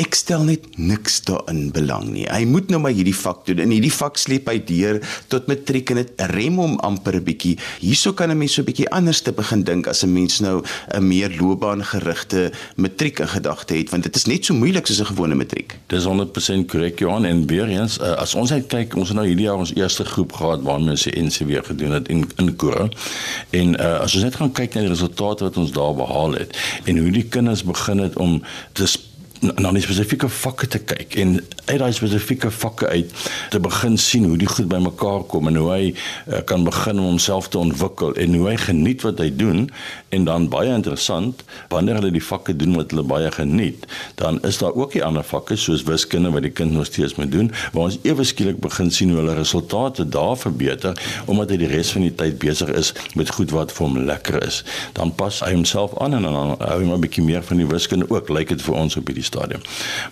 ek 0.00 0.16
stel 0.16 0.46
net 0.48 0.64
niks 0.80 1.18
daarin 1.28 1.68
belang 1.74 2.06
nie. 2.14 2.24
Hy 2.30 2.46
moet 2.48 2.70
nou 2.72 2.80
maar 2.80 2.94
hierdie 2.96 3.16
vak 3.16 3.42
doen. 3.48 3.60
In 3.60 3.72
hierdie 3.74 3.92
vak 3.92 4.16
sleep 4.20 4.48
hy 4.48 4.56
deur 4.64 5.00
tot 5.32 5.48
matriek 5.50 5.92
en 5.92 6.00
dit 6.00 6.22
rem 6.32 6.56
hom 6.60 6.78
amper 6.86 7.18
'n 7.18 7.24
bietjie. 7.24 7.58
Hierso 7.80 8.12
kan 8.12 8.30
'n 8.30 8.38
mens 8.38 8.54
so 8.54 8.62
'n 8.62 8.64
bietjie 8.64 8.88
anders 8.90 9.20
te 9.20 9.32
begin 9.32 9.62
dink 9.62 9.86
as 9.86 10.02
'n 10.02 10.12
mens 10.12 10.40
nou 10.40 10.62
'n 10.94 11.06
meer 11.06 11.30
loopbaangerigte 11.36 12.52
matriek 12.76 13.18
in 13.20 13.28
gedagte 13.28 13.74
het, 13.74 13.90
want 13.90 14.02
dit 14.02 14.16
is 14.16 14.24
net 14.24 14.44
so 14.44 14.54
moeilik 14.54 14.86
soos 14.86 15.00
'n 15.00 15.12
gewone 15.12 15.34
matriek. 15.34 15.78
Dis 15.88 16.04
100% 16.04 16.66
korrek 16.66 16.98
Johan 16.98 17.24
en 17.24 17.46
weer 17.46 17.68
eens 17.68 17.98
uh, 17.98 18.16
as 18.16 18.34
ons 18.34 18.50
net 18.50 18.66
kyk, 18.66 18.96
ons 18.96 19.08
het 19.08 19.16
nou 19.16 19.26
hierdie 19.26 19.44
jaar 19.44 19.58
ons 19.58 19.74
eerste 19.74 20.04
groep 20.04 20.32
gehad 20.32 20.62
waarmee 20.62 20.90
ons 20.90 21.02
die 21.02 21.22
NCW 21.22 21.64
gedoen 21.64 21.92
het 21.92 22.08
in 22.08 22.24
in 22.36 22.56
Kora. 22.56 22.88
En 23.50 23.74
uh, 23.80 24.00
as 24.00 24.14
ons 24.14 24.24
net 24.24 24.34
gaan 24.34 24.52
kyk 24.52 24.74
na 24.74 24.80
die 24.80 24.88
resultate 24.88 25.44
wat 25.44 25.56
ons 25.56 25.72
daar 25.72 25.94
behaal 25.94 26.32
het 26.32 26.56
en 26.84 26.98
hoe 26.98 27.10
die 27.10 27.28
kinders 27.28 27.62
begin 27.64 27.98
het 27.98 28.16
om 28.16 28.42
te 28.72 28.86
na 29.40 29.72
die 29.72 29.83
spesifieke 29.85 30.29
vakke 30.29 30.68
te 30.68 30.81
kyk 30.85 31.16
en 31.22 31.38
uit 31.70 31.79
daai 31.81 31.92
spesifieke 31.96 32.50
vakke 32.53 32.90
uit 32.92 33.12
te 33.50 33.61
begin 33.62 33.96
sien 33.98 34.26
hoe 34.29 34.37
die 34.40 34.48
goed 34.50 34.68
bymekaar 34.68 35.24
kom 35.33 35.48
en 35.48 35.57
hoe 35.57 35.70
hy 35.70 35.85
uh, 35.92 36.42
kan 36.44 36.66
begin 36.66 37.00
om 37.00 37.12
homself 37.14 37.48
te 37.48 37.59
ontwikkel 37.59 38.12
en 38.20 38.37
hoe 38.37 38.48
hy 38.50 38.57
geniet 38.61 39.07
wat 39.07 39.22
hy 39.22 39.31
doen 39.33 39.68
en 40.12 40.26
dan 40.29 40.48
baie 40.53 40.72
interessant 40.74 41.44
wanneer 41.72 42.00
hulle 42.00 42.12
die 42.12 42.24
vakke 42.24 42.57
doen 42.57 42.76
wat 42.76 42.92
hulle 42.92 43.07
baie 43.07 43.31
geniet 43.33 43.87
dan 44.20 44.42
is 44.44 44.61
daar 44.61 44.76
ook 44.76 44.92
die 44.98 45.05
ander 45.05 45.24
vakke 45.24 45.57
soos 45.57 45.87
wiskunde 45.88 46.35
wat 46.35 46.44
die 46.44 46.53
kind 46.53 46.76
nog 46.76 46.90
steeds 46.90 47.16
moet 47.16 47.33
doen 47.33 47.48
waar 47.72 47.88
ons 47.88 47.98
ewe 48.05 48.26
skielik 48.29 48.61
begin 48.61 48.92
sien 48.92 49.14
hoe 49.14 49.22
hulle 49.22 49.38
resultate 49.40 50.09
daar 50.09 50.37
verbeter 50.37 50.98
omdat 51.26 51.55
hy 51.55 51.61
die 51.64 51.70
res 51.70 51.92
van 51.94 52.05
die 52.07 52.14
tyd 52.14 52.38
besig 52.42 52.70
is 52.76 52.92
met 53.18 53.31
goed 53.35 53.53
wat 53.55 53.72
vir 53.74 53.87
hom 53.87 53.98
lekker 54.09 54.40
is. 54.44 54.62
Dan 54.96 55.12
pas 55.16 55.40
hy 55.44 55.53
homself 55.55 55.96
aan 56.03 56.16
en 56.18 56.26
dan 56.26 56.38
hou 56.59 56.79
hy 56.81 56.87
maar 56.87 56.98
'n 56.98 57.05
bietjie 57.07 57.24
meer 57.24 57.42
van 57.42 57.57
die 57.62 57.66
wiskunde 57.66 58.09
ook 58.11 58.29
lyk 58.29 58.48
dit 58.48 58.62
vir 58.62 58.74
ons 58.74 58.96
op 58.96 59.07
hierdie 59.07 59.24
stadium. 59.30 59.62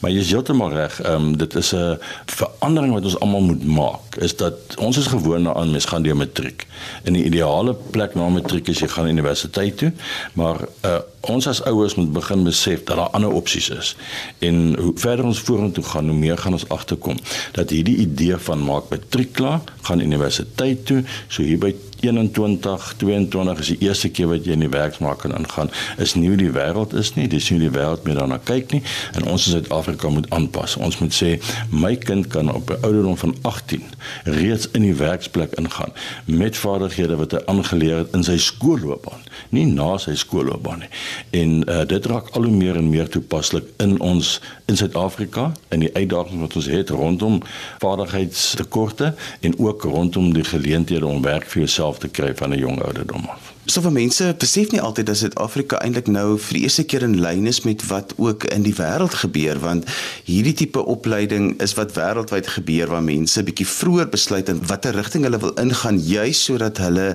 Maar 0.01 0.15
jy 0.15 0.23
is 0.25 0.33
heeltemal 0.35 0.75
reg. 0.75 1.01
Ehm 1.03 1.29
um, 1.29 1.37
dit 1.37 1.55
is 1.61 1.73
'n 1.75 1.99
verandering 2.39 2.95
wat 2.95 3.05
ons 3.05 3.19
almal 3.21 3.45
moet 3.51 3.65
maak. 3.65 4.17
Is 4.29 4.37
dat 4.37 4.77
ons 4.79 4.97
is 4.97 5.07
gewoond 5.07 5.47
aan 5.49 5.71
mens 5.71 5.85
gaan 5.85 6.03
deur 6.03 6.17
matriek. 6.17 6.67
In 7.05 7.13
die 7.13 7.25
ideale 7.25 7.75
plek 7.91 8.15
na 8.15 8.29
matriek 8.29 8.69
is 8.69 8.81
jy 8.81 8.89
gaan 8.89 9.09
universiteit 9.09 9.77
toe, 9.77 9.93
maar 10.33 10.69
uh 10.85 10.99
ons 11.29 11.47
as 11.47 11.63
ouers 11.63 11.95
moet 11.95 12.13
begin 12.13 12.45
besef 12.45 12.85
dat 12.85 12.97
daar 12.97 13.11
ander 13.17 13.31
opsies 13.31 13.69
is. 13.69 13.97
En 14.39 14.79
hoe 14.79 14.93
verder 14.95 15.25
ons 15.25 15.41
vorentoe 15.41 15.85
gaan, 15.85 16.09
hoe 16.09 16.17
meer 16.17 16.39
gaan 16.39 16.53
ons 16.53 16.69
agterkom 16.69 17.19
dat 17.53 17.71
hierdie 17.71 17.97
idee 17.97 18.37
van 18.37 18.65
maak 18.65 18.89
matriek 18.89 19.33
klaar, 19.33 19.61
gaan 19.83 20.01
universiteit 20.01 20.87
toe, 20.87 21.03
so 21.29 21.43
hier 21.43 21.59
by 21.59 21.75
21 22.01 22.95
22 22.97 23.59
is 23.59 23.71
die 23.73 23.79
eerste 23.89 24.11
keer 24.15 24.31
wat 24.31 24.47
jy 24.47 24.55
in 24.55 24.63
die 24.63 24.71
werksmark 24.73 25.23
kan 25.25 25.35
ingaan 25.35 25.71
is 26.03 26.15
nie 26.15 26.31
hoe 26.31 26.39
die 26.39 26.53
wêreld 26.55 26.95
is 26.99 27.15
nie 27.17 27.27
dis 27.31 27.49
nie 27.51 27.59
hoe 27.59 27.67
die 27.67 27.75
wêreld 27.75 28.07
meer 28.07 28.21
daarna 28.21 28.39
kyk 28.51 28.75
nie 28.77 28.83
en 29.13 29.25
ons 29.25 29.47
in 29.47 29.53
Suid-Afrika 29.53 30.09
moet 30.09 30.31
aanpas. 30.31 30.77
Ons 30.77 30.99
moet 30.99 31.15
sê 31.15 31.39
my 31.71 31.97
kind 31.97 32.27
kan 32.27 32.53
op 32.55 32.71
'n 32.71 32.83
ouderdom 32.83 33.17
van 33.17 33.35
18 33.43 33.83
reeds 34.25 34.69
in 34.71 34.83
die 34.83 34.95
werksplek 34.95 35.55
ingaan 35.55 35.93
met 36.25 36.57
vaardighede 36.57 37.17
wat 37.17 37.33
hy 37.33 37.41
aangeleer 37.45 37.97
het 37.97 38.13
in 38.13 38.25
sy 38.25 38.39
skoolloopbaan. 38.39 39.21
Nie 39.49 39.67
na 39.67 39.99
sy 39.99 40.15
skoolloopbaan 40.15 40.79
nie. 40.79 40.91
En 41.31 41.71
uh, 41.71 41.85
dit 41.87 42.07
raak 42.07 42.29
al 42.29 42.43
hoe 42.43 42.57
meer 42.57 42.77
en 42.77 42.89
meer 42.91 43.09
toepaslik 43.09 43.65
in 43.77 44.01
ons 44.01 44.41
in 44.67 44.77
Suid-Afrika 44.77 45.53
in 45.69 45.81
die 45.81 45.95
uitdagings 45.95 46.41
wat 46.41 46.57
ons 46.57 46.67
het 46.67 46.91
rondom 46.91 47.43
vaardigheidstekorte 47.79 49.15
en 49.41 49.59
ook 49.59 49.83
rondom 49.83 50.33
die 50.33 50.45
geleenthede 50.45 51.07
om 51.07 51.23
werk 51.23 51.45
vir 51.45 51.59
jouself 51.59 51.89
self 51.89 51.99
te 51.99 52.09
kry 52.09 52.35
van 52.35 52.51
'n 52.51 52.59
jong 52.59 52.83
ouderdom 52.83 53.25
af. 53.35 53.58
So 53.69 53.83
vir 53.85 53.93
mense 53.93 54.25
besef 54.41 54.71
nie 54.73 54.79
altyd 54.81 55.11
dat 55.11 55.19
Suid-Afrika 55.21 55.77
eintlik 55.85 56.07
nou 56.09 56.39
vir 56.41 56.57
die 56.57 56.63
eerste 56.65 56.87
keer 56.89 57.03
in 57.05 57.19
lyn 57.21 57.45
is 57.51 57.59
met 57.67 57.83
wat 57.91 58.15
ook 58.17 58.47
in 58.49 58.65
die 58.65 58.73
wêreld 58.79 59.13
gebeur 59.21 59.61
want 59.61 59.85
hierdie 60.25 60.55
tipe 60.57 60.81
opleiding 60.89 61.51
is 61.61 61.75
wat 61.77 61.93
wêreldwyd 61.99 62.49
gebeur 62.55 62.89
waar 62.95 63.05
mense 63.05 63.45
bietjie 63.45 63.69
vroeër 63.69 64.09
besluit 64.15 64.49
in 64.49 64.65
watter 64.73 64.97
rigting 64.97 65.29
hulle 65.29 65.43
wil 65.45 65.53
ingaan 65.61 66.01
juis 66.01 66.41
sodat 66.49 66.81
hulle 66.81 67.11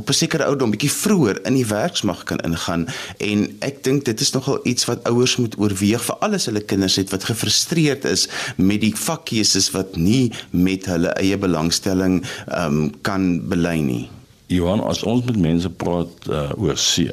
op 0.00 0.08
'n 0.08 0.18
sekere 0.22 0.48
ouderdom 0.48 0.72
bietjie 0.78 0.94
vroeër 0.96 1.44
in 1.44 1.60
die 1.60 1.68
werksmag 1.76 2.24
kan 2.24 2.40
ingaan 2.40 2.88
en 3.20 3.44
ek 3.60 3.84
dink 3.84 4.08
dit 4.08 4.20
is 4.20 4.32
nogal 4.32 4.64
iets 4.64 4.88
wat 4.88 5.04
ouers 5.12 5.36
moet 5.36 5.60
oorweeg 5.60 6.00
vir 6.08 6.16
alles 6.24 6.48
hulle 6.48 6.64
kinders 6.64 6.96
het 6.96 7.12
wat 7.12 7.28
gefrustreerd 7.28 8.08
is 8.08 8.28
met 8.56 8.80
die 8.80 8.96
vakkeuses 8.96 9.74
wat 9.76 10.00
nie 10.00 10.32
met 10.50 10.88
hulle 10.88 11.12
eie 11.20 11.36
belangstelling 11.36 12.24
um, 12.48 12.88
kan 13.02 13.44
belei 13.44 13.82
nie. 13.82 14.08
Johan, 14.48 14.80
as 14.88 15.02
ons 15.04 15.24
met 15.28 15.36
mense 15.36 15.68
praat 15.80 16.28
uh, 16.32 16.50
oor 16.56 16.78
see, 16.80 17.10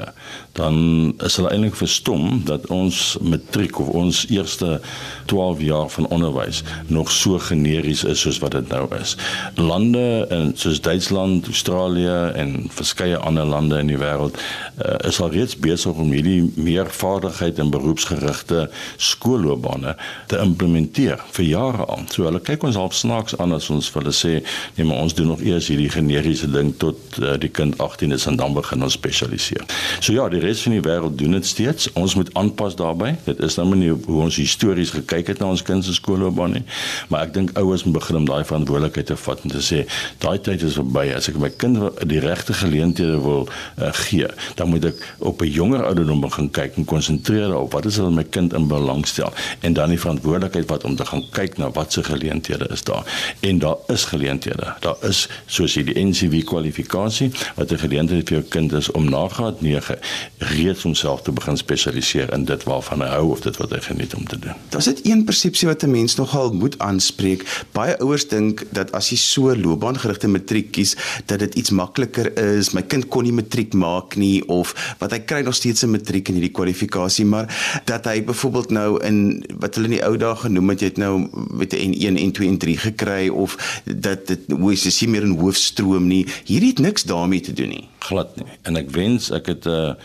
dan 0.56 1.14
is 1.24 1.36
hulle 1.36 1.50
eintlik 1.52 1.76
verstom 1.76 2.42
dat 2.48 2.68
ons 2.72 3.18
matriek 3.22 3.80
of 3.80 3.88
ons 3.88 4.24
eerste 4.32 4.80
12 5.28 5.62
jaar 5.62 5.90
van 5.90 6.08
onderwys 6.08 6.62
nog 6.88 7.12
so 7.12 7.40
generies 7.40 8.04
is 8.04 8.22
soos 8.24 8.40
wat 8.40 8.56
dit 8.56 8.70
nou 8.72 8.86
is. 9.02 9.16
Lande 9.56 10.26
in 10.32 10.54
soos 10.56 10.82
Duitsland, 10.82 11.48
Australië 11.52 12.32
en 12.40 12.70
verskeie 12.72 13.18
ander 13.18 13.46
lande 13.46 13.80
in 13.84 13.92
die 13.92 14.00
wêreld 14.00 14.40
uh, 14.40 14.96
is 15.10 15.20
al 15.20 15.34
reeds 15.36 15.58
besig 15.60 15.92
om 15.92 16.14
hierdie 16.16 16.52
meervaardigheid 16.56 17.60
en 17.60 17.74
beroepsgerigte 17.74 18.70
skoolloopbane 18.96 19.96
te 20.32 20.40
implementeer 20.40 21.20
vir 21.36 21.46
jare 21.50 21.90
al. 21.90 22.08
So 22.14 22.30
hulle 22.30 22.40
kyk 22.40 22.64
ons 22.70 22.80
half 22.80 22.96
snaaks 22.96 23.36
aan 23.44 23.56
as 23.58 23.68
ons 23.74 23.92
vir 23.92 24.06
hulle 24.06 24.16
sê, 24.16 24.34
nee, 24.78 24.88
maar 24.88 25.04
ons 25.04 25.18
doen 25.18 25.34
nog 25.34 25.44
eers 25.44 25.68
hierdie 25.72 25.92
generiese 25.92 26.48
ding 26.52 26.72
tot 26.80 27.20
uh, 27.20 27.36
die 27.42 27.52
kind 27.52 27.76
18 27.84 28.16
is 28.16 28.28
en 28.32 28.40
dan 28.40 28.56
begin 28.56 28.88
ons 28.88 28.96
spesialiseer. 28.96 29.68
So 30.00 30.16
ja, 30.16 30.30
die 30.32 30.45
res 30.46 30.62
van 30.66 30.76
die 30.76 30.84
wêreld 30.86 31.18
doen 31.20 31.36
dit 31.38 31.46
steeds. 31.46 31.90
Ons 32.00 32.16
moet 32.16 32.30
aanpas 32.38 32.76
daarbey. 32.80 33.16
Dit 33.26 33.42
is 33.46 33.58
nou 33.60 33.68
nie 33.76 33.92
hoe 33.92 34.22
ons 34.26 34.38
histories 34.40 34.94
gekyk 34.96 35.34
het 35.34 35.42
na 35.42 35.50
ons 35.54 35.64
kind 35.66 35.86
se 35.86 35.96
skoolloopbaan 35.98 36.56
nie, 36.60 36.64
maar 37.10 37.26
ek 37.28 37.34
dink 37.36 37.54
ouers 37.60 37.86
moet 37.88 37.98
begin 38.00 38.22
om 38.22 38.28
daai 38.30 38.44
verantwoordelikheid 38.48 39.10
te 39.12 39.18
vat 39.26 39.44
en 39.46 39.54
te 39.54 39.64
sê, 39.64 39.84
daai 40.24 40.38
tyd 40.46 40.66
is 40.68 40.78
verby. 40.80 41.08
As 41.16 41.30
ek 41.32 41.40
my 41.42 41.50
kind 41.62 41.82
die 42.08 42.22
regte 42.24 42.56
geleenthede 42.58 43.18
wil 43.24 43.48
uh, 43.48 43.92
gee, 44.06 44.30
dan 44.60 44.72
moet 44.72 44.90
ek 44.92 45.02
op 45.20 45.42
'n 45.42 45.52
jonger 45.52 45.86
ouderdom 45.86 46.22
begin 46.22 46.50
kyk 46.52 46.78
en 46.80 46.86
konsentreer 46.86 47.56
op 47.56 47.74
wat 47.74 47.90
is 47.90 47.98
hulle 48.02 48.14
my 48.14 48.24
kind 48.24 48.54
in 48.54 48.68
belangstel 48.68 49.34
en 49.62 49.74
dan 49.74 49.90
die 49.90 50.00
verantwoordelikheid 50.00 50.70
wat 50.70 50.84
om 50.86 50.96
te 50.96 51.06
gaan 51.06 51.24
kyk 51.32 51.58
na 51.58 51.72
wat 51.72 51.94
se 51.94 52.04
geleenthede 52.04 52.68
is 52.72 52.84
daar. 52.84 53.04
En 53.40 53.60
daar 53.60 53.78
is 53.88 54.06
geleenthede. 54.06 54.76
Daar 54.80 54.98
is 55.02 55.28
soos 55.46 55.76
hierdie 55.76 55.96
kwalifikasie 55.96 56.44
kwalifikasie 56.44 57.32
wat 57.56 57.72
'n 57.72 57.78
geleentheid 57.78 58.28
vir 58.30 58.38
jou 58.38 58.50
kind 58.50 58.74
is 58.74 58.92
om 58.92 59.10
na 59.10 59.28
graad 59.28 59.62
9 59.62 59.98
reeds 60.38 60.84
homself 60.84 61.22
te 61.22 61.32
begin 61.32 61.58
spesialiseer 61.58 62.34
in 62.34 62.46
dit 62.46 62.64
waarvan 62.64 63.02
hy 63.02 63.08
hou 63.08 63.30
of 63.32 63.42
dit 63.46 63.58
wat 63.58 63.72
hy 63.72 63.80
geniet 63.80 64.16
om 64.16 64.26
te 64.28 64.40
doen. 64.40 64.58
Daar's 64.70 64.90
dit 64.90 65.00
een 65.08 65.24
persepsie 65.24 65.68
wat 65.68 65.84
'n 65.84 65.92
mens 65.92 66.16
nogal 66.16 66.54
moet 66.54 66.80
aanspreek. 66.80 67.46
Baie 67.72 67.98
ouers 68.00 68.28
dink 68.28 68.66
dat 68.70 68.92
as 68.92 69.10
jy 69.10 69.18
so 69.18 69.56
loopbaangerigte 69.56 70.28
matriek 70.28 70.72
kies, 70.72 70.96
dat 71.26 71.40
dit 71.40 71.56
iets 71.56 71.70
makliker 71.70 72.38
is. 72.58 72.72
My 72.74 72.82
kind 72.82 73.08
kon 73.08 73.24
nie 73.24 73.34
matriek 73.34 73.74
maak 73.74 74.16
nie 74.16 74.48
of 74.48 74.96
wat 75.00 75.12
hy 75.12 75.20
kry 75.20 75.42
nog 75.42 75.56
steeds 75.56 75.84
'n 75.84 75.90
matriek 75.90 76.28
in 76.28 76.34
hierdie 76.34 76.52
kwalifikasie, 76.52 77.26
maar 77.26 77.48
dat 77.86 78.06
hy 78.06 78.24
byvoorbeeld 78.24 78.70
nou 78.70 79.04
in 79.04 79.46
wat 79.60 79.76
hulle 79.76 79.88
in 79.88 79.94
die 79.94 80.06
ou 80.06 80.18
dae 80.18 80.36
genoem 80.36 80.70
het, 80.70 80.80
jy 80.80 80.88
het 80.88 80.98
nou 80.98 81.30
met 81.52 81.74
'n 81.74 81.94
N1 81.94 82.18
en 82.18 82.32
2 82.32 82.48
en 82.48 82.58
3 82.58 82.78
gekry 82.78 83.28
of 83.28 83.82
dat 83.84 84.28
dit 84.28 84.40
hoe 84.50 84.72
is 84.72 85.00
jy 85.00 85.08
meer 85.08 85.24
in 85.24 85.38
hoofstroom 85.40 86.08
nie. 86.08 86.26
Hierdie 86.46 86.70
het 86.70 86.80
niks 86.80 87.04
daarmee 87.04 87.42
te 87.42 87.54
doen 87.54 87.70
nie. 87.70 87.88
Glad 88.00 88.36
nie. 88.36 88.46
En 88.62 88.76
ek 88.76 88.90
wens 88.90 89.32
ek 89.32 89.46
het 89.46 89.66
'n 89.66 89.96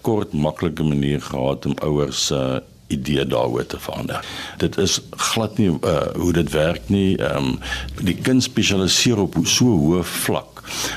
kort 0.00 0.32
maklike 0.32 0.82
manier 0.82 1.20
gehad 1.20 1.66
om 1.66 1.78
ouers 1.86 2.26
se 2.26 2.36
uh, 2.36 2.60
idee 2.90 3.26
daaroor 3.26 3.66
te 3.66 3.78
verander. 3.78 4.24
Dit 4.58 4.78
is 4.78 5.00
glad 5.10 5.58
nie 5.58 5.70
uh, 5.70 6.00
hoe 6.18 6.32
dit 6.32 6.50
werk 6.50 6.88
nie. 6.88 7.16
Ehm 7.16 7.52
um, 7.52 7.58
die 8.02 8.16
kind 8.16 8.42
spesialiseer 8.42 9.20
op 9.22 9.36
so 9.44 9.64
'n 9.70 9.78
hoë 9.84 10.02
vlak 10.04 10.49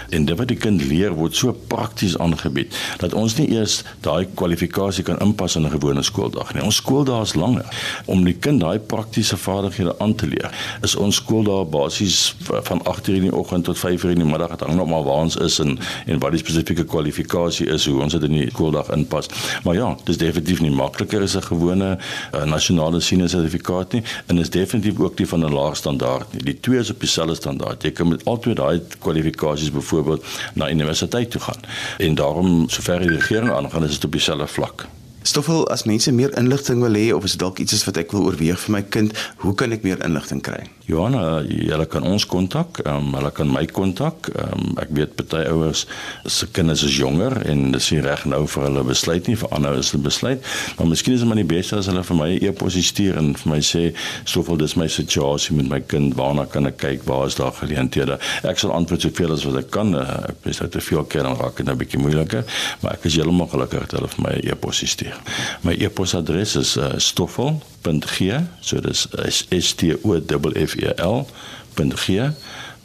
en 0.09 0.25
dit 0.25 0.37
wat 0.37 0.47
die 0.47 0.57
kind 0.57 0.83
leer 0.83 1.13
word 1.13 1.35
so 1.35 1.53
prakties 1.67 2.17
aangebied 2.17 2.75
dat 3.01 3.13
ons 3.13 3.37
nie 3.37 3.49
eers 3.53 3.83
daai 4.05 4.27
kwalifikasie 4.35 5.03
kan 5.03 5.19
inpas 5.19 5.55
in 5.55 5.65
'n 5.65 5.75
gewone 5.75 6.03
skooldag 6.03 6.53
nie. 6.53 6.63
Ons 6.63 6.75
skooldae 6.75 7.21
is 7.21 7.33
langer 7.35 7.65
om 8.05 8.23
die 8.23 8.33
kind 8.33 8.61
daai 8.61 8.79
praktiese 8.79 9.37
vaardighede 9.37 9.95
aan 9.99 10.15
te 10.15 10.27
leer. 10.27 10.51
Is 10.81 10.95
ons 10.95 11.15
skooldae 11.15 11.65
basies 11.65 12.35
van 12.43 12.81
8:00 12.83 13.15
in 13.15 13.21
die 13.21 13.35
oggend 13.35 13.63
tot 13.63 13.77
5:00 13.77 14.09
in 14.09 14.21
die 14.23 14.25
middag, 14.25 14.49
dit 14.49 14.59
hang 14.59 14.75
nog 14.75 14.87
maar 14.87 15.03
waar 15.03 15.23
ons 15.23 15.35
is 15.35 15.59
en 15.59 15.79
en 16.05 16.19
wat 16.19 16.31
die 16.31 16.39
spesifieke 16.39 16.83
kwalifikasie 16.83 17.67
is 17.67 17.85
hoe 17.85 18.01
ons 18.01 18.13
dit 18.13 18.23
in 18.23 18.31
die 18.31 18.49
skooldag 18.49 18.89
inpas. 18.89 19.29
Maar 19.63 19.75
ja, 19.75 19.97
dis 20.03 20.17
definitief 20.17 20.61
nie 20.61 20.71
makliker 20.71 21.21
as 21.21 21.35
'n 21.35 21.41
gewone 21.41 21.97
uh, 21.97 22.43
nasionale 22.43 22.99
senior 22.99 23.29
sertifikaat 23.29 23.93
nie 23.93 24.03
en 24.27 24.37
is 24.37 24.49
definitief 24.49 24.99
ook 24.99 25.19
nie 25.19 25.27
van 25.27 25.45
'n 25.45 25.53
laer 25.53 25.75
standaard 25.75 26.33
nie. 26.33 26.43
Die 26.43 26.59
twee 26.59 26.79
is 26.79 26.89
op 26.89 26.99
dieselfde 26.99 27.35
standaard. 27.35 27.83
Jy 27.83 27.91
kan 27.91 28.07
met 28.07 28.25
al 28.25 28.39
twee 28.39 28.55
daai 28.55 28.81
kwalifikasies 28.99 29.62
basies 29.63 29.71
byvoorbeeld 29.71 30.25
na 30.53 30.69
universiteit 30.69 31.31
toe 31.31 31.41
gaan. 31.41 31.59
En 31.97 32.15
daarom 32.15 32.69
sover 32.69 32.99
die 32.99 33.09
regering 33.09 33.51
aangaan 33.51 33.83
is 33.83 33.91
dit 33.91 34.05
op 34.05 34.11
dieselfde 34.11 34.47
vlak. 34.47 34.85
Stoffel, 35.23 35.63
as 35.71 35.85
mense 35.87 36.11
meer 36.11 36.33
inligting 36.37 36.81
wil 36.83 36.97
hê 36.99 37.13
of 37.15 37.23
is 37.23 37.37
dalk 37.39 37.61
iets 37.63 37.71
is 37.77 37.85
wat 37.87 37.95
ek 38.01 38.11
wil 38.11 38.25
oorweeg 38.27 38.59
vir 38.59 38.73
my 38.75 38.81
kind, 38.91 39.13
hoe 39.39 39.53
kan 39.55 39.71
ek 39.71 39.85
meer 39.87 40.01
inligting 40.03 40.41
kry? 40.43 40.65
Johanna, 40.83 41.39
jy 41.47 41.77
kan 41.87 42.03
ons 42.03 42.25
kontak, 42.27 42.81
um, 42.83 43.13
hulle 43.15 43.29
kan 43.31 43.47
my 43.47 43.63
kontak. 43.71 44.27
Um, 44.35 44.73
ek 44.83 44.91
weet 44.97 45.13
party 45.15 45.45
ouers 45.47 45.85
se 46.27 46.49
kinders 46.51 46.83
is 46.83 46.97
jonger 46.99 47.37
en 47.47 47.69
dis 47.71 47.87
nie 47.93 48.01
reg 48.03 48.25
nou 48.27 48.41
vir 48.51 48.65
hulle 48.67 48.83
besluit 48.89 49.29
nie, 49.31 49.37
vir 49.39 49.55
ander 49.55 49.79
is 49.79 49.93
hulle 49.93 50.03
besluit, 50.09 50.43
maar 50.75 50.89
miskien 50.91 51.15
is 51.15 51.23
dit 51.23 51.31
maar 51.31 51.39
die 51.39 51.47
beste 51.47 51.79
as 51.79 51.87
hulle 51.87 52.03
vir 52.03 52.19
my 52.19 52.29
'n 52.33 52.43
e-pos 52.49 52.75
stuur 52.75 53.17
en 53.21 53.31
vir 53.33 53.49
my 53.53 53.61
sê, 53.63 53.95
"Stoffel, 54.25 54.57
dis 54.57 54.75
my 54.75 54.87
situasie 54.87 55.55
met 55.55 55.69
my 55.69 55.79
kind, 55.79 56.15
waarna 56.15 56.45
kan 56.45 56.67
ek 56.67 56.77
kyk? 56.77 57.03
Waar 57.07 57.27
is 57.27 57.35
daar 57.35 57.53
geleenthede?" 57.53 58.19
Ek 58.43 58.59
sal 58.59 58.71
antwoord 58.71 59.01
soveel 59.01 59.31
as 59.31 59.45
wat 59.45 59.55
ek 59.55 59.71
kan. 59.71 59.95
Uh, 59.95 60.27
ek 60.29 60.41
besluit 60.43 60.71
te 60.71 60.81
veel 60.81 61.03
keer 61.05 61.23
dan 61.23 61.37
raak 61.37 61.55
dit 61.55 61.65
nou 61.65 61.75
'n 61.75 61.79
bietjie 61.79 61.99
moeiliker, 61.99 62.43
maar 62.81 62.93
ek 62.93 63.05
is 63.05 63.15
heeltemal 63.15 63.47
gelukkig 63.47 63.87
dat 63.87 63.91
hulle 63.91 64.07
vir 64.07 64.21
my 64.21 64.35
'n 64.35 64.49
e-pos 64.51 64.83
stuur. 64.83 65.12
My 65.61 65.75
e-posadres 65.79 66.55
is 66.55 66.77
uh, 66.77 66.93
stoffel.g, 66.97 68.33
so 68.61 68.79
dis 68.79 69.07
s 69.49 69.75
t 69.75 69.93
o 69.93 70.21
f 70.55 70.75
e 70.75 70.93
l.g 70.97 72.33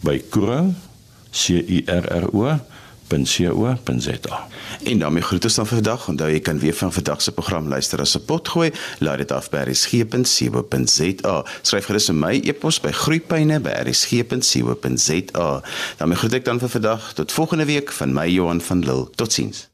by 0.00 0.22
kuro 0.30 0.74
c 1.32 1.58
i 1.58 1.84
r 1.86 2.04
r 2.22 2.26
o 2.32 2.58
.co.za. 3.08 4.48
En 4.84 4.98
daarmee 4.98 5.22
groet 5.22 5.44
ons 5.44 5.54
dan 5.54 5.66
vir 5.66 5.76
vandag. 5.80 6.08
Onthou 6.08 6.30
jy 6.30 6.40
kan 6.44 6.58
weer 6.60 6.74
van 6.76 6.92
vandag 6.92 7.22
se 7.24 7.32
program 7.32 7.68
luister 7.68 8.00
as 8.00 8.16
'n 8.16 8.24
potgooi. 8.24 8.72
Laai 8.98 9.16
dit 9.16 9.32
af 9.32 9.50
by 9.50 9.56
rsg.co.za. 9.56 11.44
Skryf 11.62 11.84
gerus 11.84 12.08
in 12.08 12.18
my 12.18 12.40
e-pos 12.44 12.80
by 12.80 12.90
groeipyne@rsg.co.za. 12.90 15.62
daarmee 15.96 16.16
groet 16.16 16.32
ek 16.32 16.44
dan 16.44 16.58
vir 16.58 16.68
vandag. 16.68 17.12
Tot 17.14 17.32
volgende 17.32 17.64
week 17.64 17.92
van 17.92 18.12
my 18.12 18.28
Johan 18.28 18.60
van 18.60 18.84
Lille. 18.84 19.10
Totsiens. 19.14 19.68